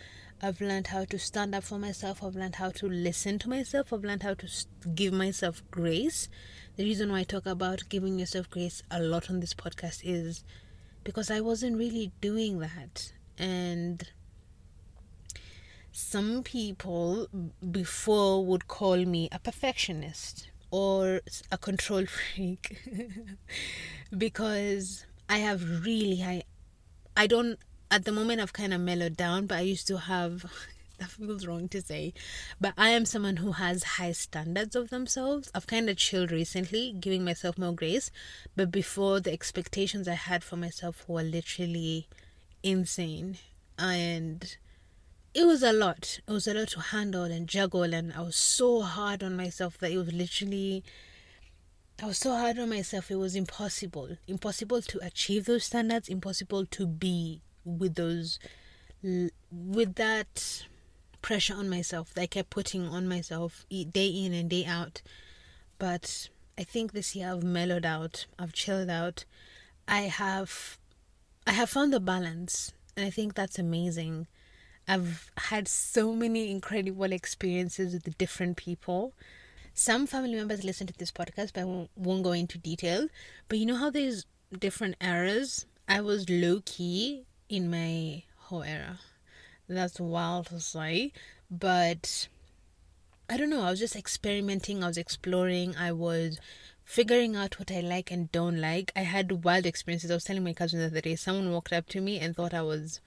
I've 0.42 0.62
learned 0.62 0.88
how 0.88 1.06
to 1.06 1.18
stand 1.18 1.56
up 1.56 1.64
for 1.64 1.80
myself. 1.80 2.24
I've 2.24 2.36
learned 2.36 2.56
how 2.56 2.70
to 2.72 2.88
listen 2.88 3.40
to 3.40 3.50
myself. 3.50 3.94
I've 3.94 4.04
learned 4.04 4.24
how 4.24 4.34
to 4.36 4.48
give 4.94 5.14
myself 5.14 5.64
grace. 5.72 6.30
The 6.76 6.84
reason 6.84 7.12
why 7.12 7.20
I 7.20 7.24
talk 7.24 7.46
about 7.46 7.84
giving 7.90 8.20
yourself 8.20 8.50
grace 8.50 8.84
a 8.92 9.00
lot 9.00 9.30
on 9.30 9.40
this 9.40 9.54
podcast 9.54 10.02
is 10.04 10.44
because 11.04 11.32
I 11.32 11.42
wasn't 11.42 11.78
really 11.78 12.12
doing 12.22 12.60
that. 12.60 13.14
And 13.38 14.08
some 15.92 16.44
people 16.44 17.28
before 17.72 18.46
would 18.46 18.68
call 18.68 18.98
me 19.06 19.28
a 19.32 19.40
perfectionist 19.40 20.50
or 20.72 21.22
a 21.52 21.58
control 21.58 22.06
freak 22.06 22.78
because 24.18 25.06
I 25.28 25.40
have 25.40 25.86
really 25.86 26.18
high. 26.18 26.44
I 27.16 27.28
don't 27.28 27.60
at 27.90 28.06
the 28.06 28.12
moment 28.12 28.40
I've 28.40 28.54
kind 28.54 28.74
of 28.74 28.80
mellowed 28.80 29.18
down 29.18 29.48
but 29.48 29.58
I 29.58 29.62
used 29.62 29.88
to 29.88 29.98
have 29.98 30.46
that 30.98 31.10
feels 31.10 31.46
wrong 31.46 31.68
to 31.70 31.82
say 31.82 32.14
but 32.60 32.74
I 32.78 32.90
am 32.92 33.06
someone 33.06 33.38
who 33.38 33.52
has 33.54 33.84
high 33.84 34.14
standards 34.14 34.76
of 34.76 34.90
themselves 34.90 35.52
I've 35.54 35.68
kind 35.68 35.90
of 35.90 35.98
chilled 35.98 36.32
recently 36.32 36.94
giving 36.94 37.26
myself 37.26 37.58
more 37.58 37.74
grace 37.74 38.12
but 38.56 38.72
before 38.72 39.20
the 39.20 39.34
expectations 39.34 40.08
I 40.08 40.14
had 40.14 40.44
for 40.44 40.56
myself 40.56 41.04
were 41.08 41.24
literally 41.24 42.08
insane 42.64 43.38
and 43.78 44.56
it 45.34 45.46
was 45.46 45.64
a 45.64 45.74
lot. 45.74 46.20
It 46.28 46.32
was 46.32 46.48
a 46.48 46.54
lot 46.54 46.70
to 46.70 46.80
handle 46.80 47.24
and 47.24 47.48
juggle, 47.48 47.94
and 47.94 48.14
I 48.14 48.22
was 48.22 48.36
so 48.36 48.82
hard 48.82 49.24
on 49.24 49.36
myself 49.36 49.78
that 49.80 49.92
it 49.92 49.98
was 49.98 50.12
literally. 50.12 50.84
I 52.02 52.08
was 52.08 52.18
so 52.18 52.36
hard 52.36 52.58
on 52.58 52.70
myself, 52.70 53.12
it 53.12 53.16
was 53.16 53.36
impossible. 53.36 54.18
Impossible 54.28 54.82
to 54.82 55.00
achieve 55.06 55.46
those 55.46 55.66
standards, 55.66 56.10
impossible 56.10 56.66
to 56.66 56.88
be 56.88 57.42
with 57.64 57.96
those. 57.96 58.40
with 59.52 59.96
that 59.96 60.66
pressure 61.22 61.56
on 61.56 61.70
myself 61.70 62.14
that 62.14 62.22
I 62.22 62.28
kept 62.28 62.50
putting 62.50 62.88
on 62.88 63.08
myself 63.08 63.66
day 63.70 64.08
in 64.08 64.34
and 64.34 64.50
day 64.50 64.66
out. 64.66 65.02
But 65.78 66.30
I 66.58 66.64
think 66.64 66.92
this 66.92 67.16
year 67.16 67.32
I've 67.32 67.44
mellowed 67.44 67.86
out, 67.86 68.26
I've 68.38 68.54
chilled 68.54 68.90
out. 68.90 69.26
I 69.88 70.02
have 70.02 70.78
I 71.46 71.52
have 71.54 71.70
found 71.70 71.94
the 71.94 72.00
balance 72.00 72.74
and 72.96 73.06
I 73.06 73.10
think 73.10 73.34
that's 73.34 73.60
amazing. 73.60 74.28
I've 74.88 75.32
had 75.38 75.68
so 75.68 76.14
many 76.14 76.52
incredible 76.52 77.12
experiences 77.12 77.94
with 77.94 78.18
different 78.18 78.58
people. 78.58 79.14
Some 79.74 80.06
family 80.06 80.36
members 80.36 80.64
listen 80.64 80.88
to 80.88 80.94
this 80.94 81.12
podcast, 81.12 81.52
but 81.54 81.62
I 81.62 81.88
won't 81.96 82.24
go 82.24 82.34
into 82.34 82.58
detail. 82.58 83.08
But 83.48 83.60
you 83.60 83.66
know 83.66 83.78
how 83.78 83.90
there's 83.90 84.26
different 84.58 84.96
eras? 85.02 85.66
I 85.88 86.02
was 86.02 86.30
low 86.30 86.62
key 86.66 87.26
in 87.48 87.70
my 87.70 88.24
whole 88.38 88.64
era. 88.64 89.00
That's 89.68 90.00
wild 90.00 90.48
to 90.48 90.60
say, 90.60 91.14
but 91.50 92.28
I 93.30 93.38
don't 93.38 93.50
know. 93.50 93.62
I 93.62 93.72
was 93.72 93.80
just 93.80 93.96
experimenting, 93.96 94.84
I 94.84 94.88
was 94.88 94.98
exploring, 94.98 95.76
I 95.78 95.94
was 95.94 96.38
figuring 96.84 97.38
out 97.38 97.58
what 97.58 97.72
I 97.72 97.80
like 97.80 98.12
and 98.12 98.30
don't 98.34 98.60
like. 98.60 98.92
I 98.94 99.02
had 99.02 99.46
wild 99.46 99.66
experiences. 99.66 100.12
I 100.12 100.16
was 100.16 100.26
telling 100.26 100.44
my 100.44 100.52
cousin 100.52 100.80
the 100.80 100.88
other 100.88 101.00
day, 101.00 101.16
someone 101.16 101.52
walked 101.52 101.72
up 101.72 101.88
to 101.90 102.02
me 102.02 102.20
and 102.20 102.36
thought 102.36 102.54
I 102.54 102.64
was 102.64 103.00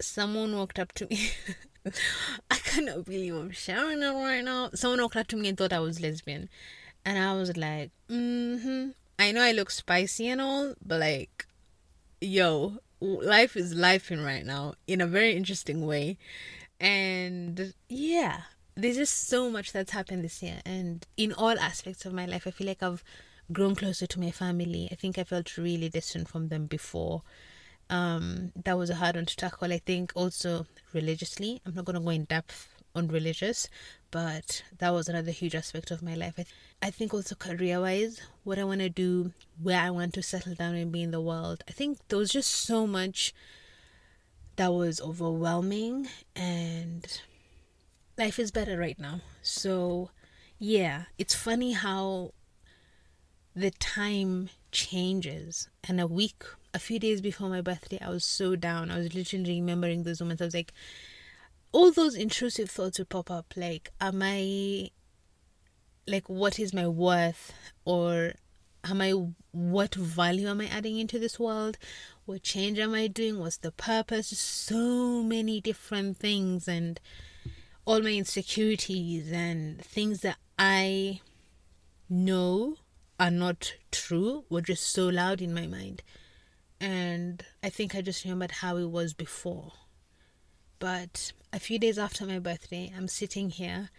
someone 0.00 0.56
walked 0.56 0.78
up 0.78 0.92
to 0.92 1.06
me. 1.06 1.30
I 2.50 2.56
cannot 2.56 3.04
believe 3.04 3.34
I'm 3.34 3.50
sharing 3.50 4.02
it 4.02 4.10
right 4.10 4.44
now. 4.44 4.70
Someone 4.74 5.00
walked 5.00 5.16
up 5.16 5.26
to 5.28 5.36
me 5.36 5.48
and 5.48 5.58
thought 5.58 5.72
I 5.72 5.80
was 5.80 6.00
lesbian. 6.00 6.48
And 7.04 7.18
I 7.18 7.34
was 7.34 7.56
like, 7.56 7.90
mm 8.10 8.60
hmm. 8.60 8.88
I 9.18 9.32
know 9.32 9.42
I 9.42 9.52
look 9.52 9.70
spicy 9.70 10.28
and 10.28 10.40
all, 10.40 10.74
but 10.84 11.00
like, 11.00 11.46
yo, 12.20 12.78
life 13.00 13.56
is 13.56 13.74
lifing 13.74 14.24
right 14.24 14.44
now 14.44 14.74
in 14.86 15.00
a 15.00 15.06
very 15.06 15.34
interesting 15.34 15.86
way. 15.86 16.18
And 16.78 17.72
yeah, 17.88 18.42
there's 18.74 18.96
just 18.96 19.28
so 19.28 19.50
much 19.50 19.72
that's 19.72 19.92
happened 19.92 20.24
this 20.24 20.42
year. 20.42 20.60
And 20.66 21.06
in 21.16 21.32
all 21.32 21.58
aspects 21.58 22.04
of 22.04 22.12
my 22.12 22.26
life, 22.26 22.46
I 22.46 22.50
feel 22.50 22.66
like 22.66 22.82
I've 22.82 23.02
grown 23.52 23.74
closer 23.74 24.06
to 24.06 24.20
my 24.20 24.30
family. 24.30 24.88
I 24.92 24.96
think 24.96 25.18
I 25.18 25.24
felt 25.24 25.56
really 25.56 25.88
distant 25.88 26.28
from 26.28 26.48
them 26.48 26.66
before 26.66 27.22
um 27.90 28.52
that 28.64 28.76
was 28.76 28.90
a 28.90 28.96
hard 28.96 29.14
one 29.16 29.26
to 29.26 29.36
tackle 29.36 29.72
i 29.72 29.78
think 29.78 30.12
also 30.14 30.66
religiously 30.92 31.60
i'm 31.64 31.74
not 31.74 31.84
going 31.84 31.94
to 31.94 32.00
go 32.00 32.10
in 32.10 32.24
depth 32.24 32.68
on 32.94 33.08
religious 33.08 33.68
but 34.10 34.62
that 34.78 34.92
was 34.92 35.08
another 35.08 35.30
huge 35.30 35.54
aspect 35.54 35.90
of 35.90 36.02
my 36.02 36.14
life 36.14 36.34
i, 36.38 36.42
th- 36.42 36.54
I 36.82 36.90
think 36.90 37.12
also 37.12 37.34
career 37.34 37.80
wise 37.80 38.20
what 38.44 38.58
i 38.58 38.64
want 38.64 38.80
to 38.80 38.88
do 38.88 39.32
where 39.62 39.80
i 39.80 39.90
want 39.90 40.14
to 40.14 40.22
settle 40.22 40.54
down 40.54 40.74
and 40.74 40.90
be 40.90 41.02
in 41.02 41.10
the 41.10 41.20
world 41.20 41.62
i 41.68 41.72
think 41.72 41.98
there 42.08 42.18
was 42.18 42.30
just 42.30 42.50
so 42.50 42.86
much 42.86 43.34
that 44.56 44.72
was 44.72 45.00
overwhelming 45.00 46.08
and 46.34 47.20
life 48.16 48.38
is 48.38 48.50
better 48.50 48.78
right 48.78 48.98
now 48.98 49.20
so 49.42 50.10
yeah 50.58 51.04
it's 51.18 51.34
funny 51.34 51.72
how 51.72 52.32
the 53.56 53.70
time 53.70 54.50
changes. 54.70 55.68
And 55.88 56.00
a 56.00 56.06
week, 56.06 56.44
a 56.76 56.78
few 56.78 56.98
days 56.98 57.20
before 57.22 57.48
my 57.48 57.62
birthday, 57.62 57.98
I 58.00 58.10
was 58.10 58.24
so 58.24 58.54
down. 58.54 58.90
I 58.90 58.98
was 58.98 59.14
literally 59.14 59.60
remembering 59.60 60.02
those 60.02 60.20
moments. 60.20 60.42
I 60.42 60.44
was 60.44 60.54
like, 60.54 60.72
all 61.72 61.90
those 61.90 62.14
intrusive 62.14 62.70
thoughts 62.70 62.98
would 62.98 63.08
pop 63.08 63.30
up 63.30 63.54
like, 63.56 63.90
am 64.00 64.22
I, 64.22 64.90
like, 66.06 66.28
what 66.28 66.58
is 66.58 66.74
my 66.74 66.86
worth? 66.86 67.54
Or 67.86 68.34
am 68.84 69.00
I, 69.00 69.12
what 69.52 69.94
value 69.94 70.48
am 70.48 70.60
I 70.60 70.66
adding 70.66 70.98
into 70.98 71.18
this 71.18 71.40
world? 71.40 71.78
What 72.26 72.42
change 72.42 72.78
am 72.78 72.92
I 72.94 73.06
doing? 73.06 73.38
What's 73.40 73.56
the 73.56 73.72
purpose? 73.72 74.28
So 74.38 75.22
many 75.22 75.60
different 75.60 76.18
things. 76.18 76.68
And, 76.68 77.00
all 77.86 78.02
my 78.02 78.10
insecurities 78.10 79.30
and 79.30 79.80
things 79.80 80.20
that 80.22 80.36
I 80.58 81.20
know 82.10 82.76
are 83.18 83.30
not 83.30 83.74
true 83.92 84.44
were 84.50 84.60
just 84.60 84.90
so 84.90 85.06
loud 85.06 85.40
in 85.40 85.54
my 85.54 85.68
mind. 85.68 86.02
And 86.80 87.44
I 87.62 87.68
think 87.70 87.94
I 87.94 88.00
just 88.00 88.24
remembered 88.24 88.52
how 88.52 88.76
it 88.76 88.90
was 88.90 89.14
before. 89.14 89.72
But 90.78 91.32
a 91.52 91.58
few 91.58 91.78
days 91.78 91.98
after 91.98 92.26
my 92.26 92.38
birthday, 92.38 92.92
I'm 92.94 93.08
sitting 93.08 93.50
here 93.50 93.90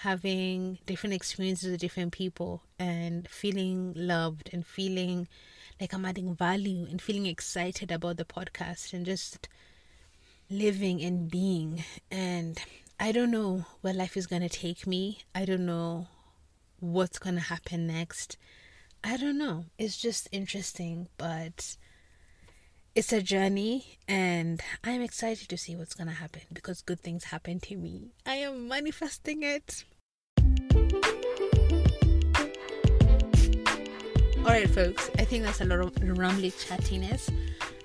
having 0.00 0.78
different 0.86 1.14
experiences 1.14 1.70
with 1.70 1.80
different 1.80 2.12
people 2.12 2.62
and 2.78 3.28
feeling 3.28 3.92
loved 3.96 4.50
and 4.52 4.66
feeling 4.66 5.28
like 5.80 5.92
I'm 5.94 6.04
adding 6.04 6.34
value 6.34 6.86
and 6.90 7.00
feeling 7.00 7.26
excited 7.26 7.90
about 7.90 8.16
the 8.16 8.24
podcast 8.24 8.92
and 8.92 9.06
just 9.06 9.48
living 10.50 11.02
and 11.02 11.30
being. 11.30 11.84
And 12.10 12.60
I 12.98 13.12
don't 13.12 13.30
know 13.30 13.66
where 13.80 13.94
life 13.94 14.16
is 14.16 14.26
going 14.26 14.42
to 14.42 14.48
take 14.48 14.86
me. 14.86 15.20
I 15.34 15.44
don't 15.44 15.66
know 15.66 16.08
what's 16.80 17.18
going 17.18 17.36
to 17.36 17.40
happen 17.40 17.86
next. 17.86 18.36
I 19.04 19.16
don't 19.16 19.38
know. 19.38 19.66
It's 19.78 19.96
just 19.96 20.28
interesting, 20.32 21.08
but 21.16 21.76
it's 22.96 23.12
a 23.12 23.20
journey 23.20 23.98
and 24.08 24.62
I'm 24.82 25.02
excited 25.02 25.50
to 25.50 25.58
see 25.58 25.76
what's 25.76 25.92
going 25.92 26.08
to 26.08 26.14
happen 26.14 26.40
because 26.50 26.80
good 26.80 26.98
things 26.98 27.24
happen 27.24 27.60
to 27.60 27.76
me. 27.76 28.12
I 28.24 28.36
am 28.36 28.68
manifesting 28.68 29.42
it. 29.42 29.84
Alright, 34.38 34.70
folks, 34.70 35.10
I 35.18 35.24
think 35.26 35.44
that's 35.44 35.60
a 35.60 35.66
lot 35.66 35.80
of 35.80 35.92
rambly 35.96 36.50
chattiness. 36.50 37.30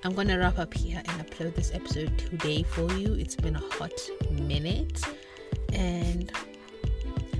I'm 0.02 0.14
gonna 0.14 0.38
wrap 0.38 0.58
up 0.58 0.72
here 0.72 1.02
and 1.04 1.28
upload 1.28 1.56
this 1.56 1.74
episode 1.74 2.16
today 2.16 2.62
for 2.62 2.90
you. 2.92 3.14
It's 3.14 3.36
been 3.36 3.56
a 3.56 3.62
hot 3.74 3.92
minute, 4.30 5.00
and 5.72 6.30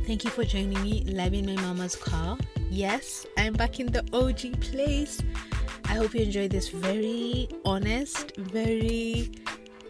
thank 0.06 0.24
you 0.24 0.30
for 0.30 0.44
joining 0.44 0.82
me 0.82 1.04
live 1.04 1.34
in 1.34 1.46
my 1.46 1.60
mama's 1.62 1.94
car. 1.94 2.36
Yes, 2.68 3.26
I'm 3.36 3.52
back 3.52 3.78
in 3.78 3.86
the 3.86 4.04
OG 4.12 4.60
place. 4.60 5.20
I 5.92 5.96
hope 5.96 6.14
you 6.14 6.22
enjoyed 6.22 6.50
this 6.50 6.70
very 6.70 7.50
honest, 7.66 8.34
very 8.38 9.30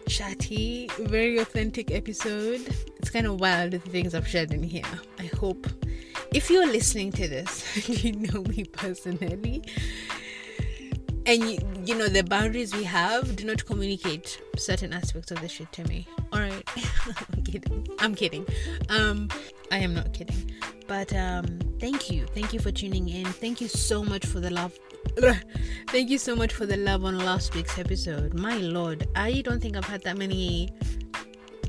chatty, 0.09 0.89
very 0.99 1.37
authentic 1.37 1.91
episode. 1.91 2.59
It's 2.97 3.09
kind 3.09 3.25
of 3.25 3.39
wild 3.39 3.71
the 3.71 3.79
things 3.79 4.13
I've 4.13 4.27
shared 4.27 4.51
in 4.51 4.63
here. 4.63 4.83
I 5.17 5.29
hope 5.39 5.65
if 6.33 6.49
you're 6.49 6.67
listening 6.67 7.13
to 7.13 7.29
this, 7.29 7.87
you 8.03 8.11
know 8.11 8.41
me 8.41 8.65
personally. 8.65 9.63
And 11.25 11.49
you, 11.49 11.59
you 11.85 11.95
know 11.95 12.09
the 12.09 12.23
boundaries 12.23 12.75
we 12.75 12.83
have 12.83 13.37
do 13.37 13.45
not 13.45 13.65
communicate 13.65 14.41
certain 14.57 14.91
aspects 14.91 15.31
of 15.31 15.39
the 15.39 15.47
shit 15.47 15.71
to 15.71 15.87
me. 15.87 16.05
All 16.33 16.41
right 16.41 16.69
i'm 17.31 17.43
kidding. 17.43 17.87
I'm 17.99 18.13
kidding. 18.13 18.45
Um 18.89 19.29
i 19.71 19.77
am 19.77 19.93
not 19.93 20.11
kidding. 20.11 20.51
But 20.85 21.13
um 21.13 21.59
thank 21.79 22.11
you. 22.11 22.25
Thank 22.35 22.51
you 22.51 22.59
for 22.59 22.73
tuning 22.73 23.07
in. 23.07 23.23
Thank 23.23 23.61
you 23.61 23.69
so 23.69 24.03
much 24.03 24.25
for 24.25 24.41
the 24.41 24.49
love 24.49 24.77
thank 25.87 26.09
you 26.09 26.17
so 26.17 26.35
much 26.35 26.53
for 26.53 26.65
the 26.65 26.77
love 26.77 27.05
on 27.05 27.17
last 27.17 27.53
week's 27.55 27.77
episode 27.77 28.33
my 28.33 28.57
lord 28.57 29.07
i 29.15 29.41
don't 29.41 29.61
think 29.61 29.75
i've 29.77 29.85
had 29.85 30.01
that 30.03 30.17
many 30.17 30.69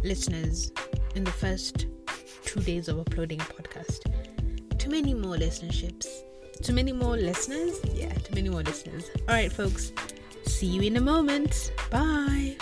listeners 0.02 0.72
in 1.14 1.24
the 1.24 1.32
first 1.32 1.86
two 2.44 2.60
days 2.60 2.88
of 2.88 2.98
uploading 2.98 3.40
a 3.40 3.44
podcast 3.44 4.00
too 4.78 4.90
many 4.90 5.14
more 5.14 5.36
listenerships 5.36 6.06
too 6.62 6.72
many 6.72 6.92
more 6.92 7.16
listeners? 7.16 7.78
Yeah, 7.92 8.12
too 8.14 8.34
many 8.34 8.48
more 8.48 8.62
listeners. 8.62 9.10
All 9.28 9.34
right, 9.34 9.52
folks. 9.52 9.92
See 10.46 10.66
you 10.66 10.82
in 10.82 10.96
a 10.96 11.00
moment. 11.00 11.72
Bye. 11.90 12.56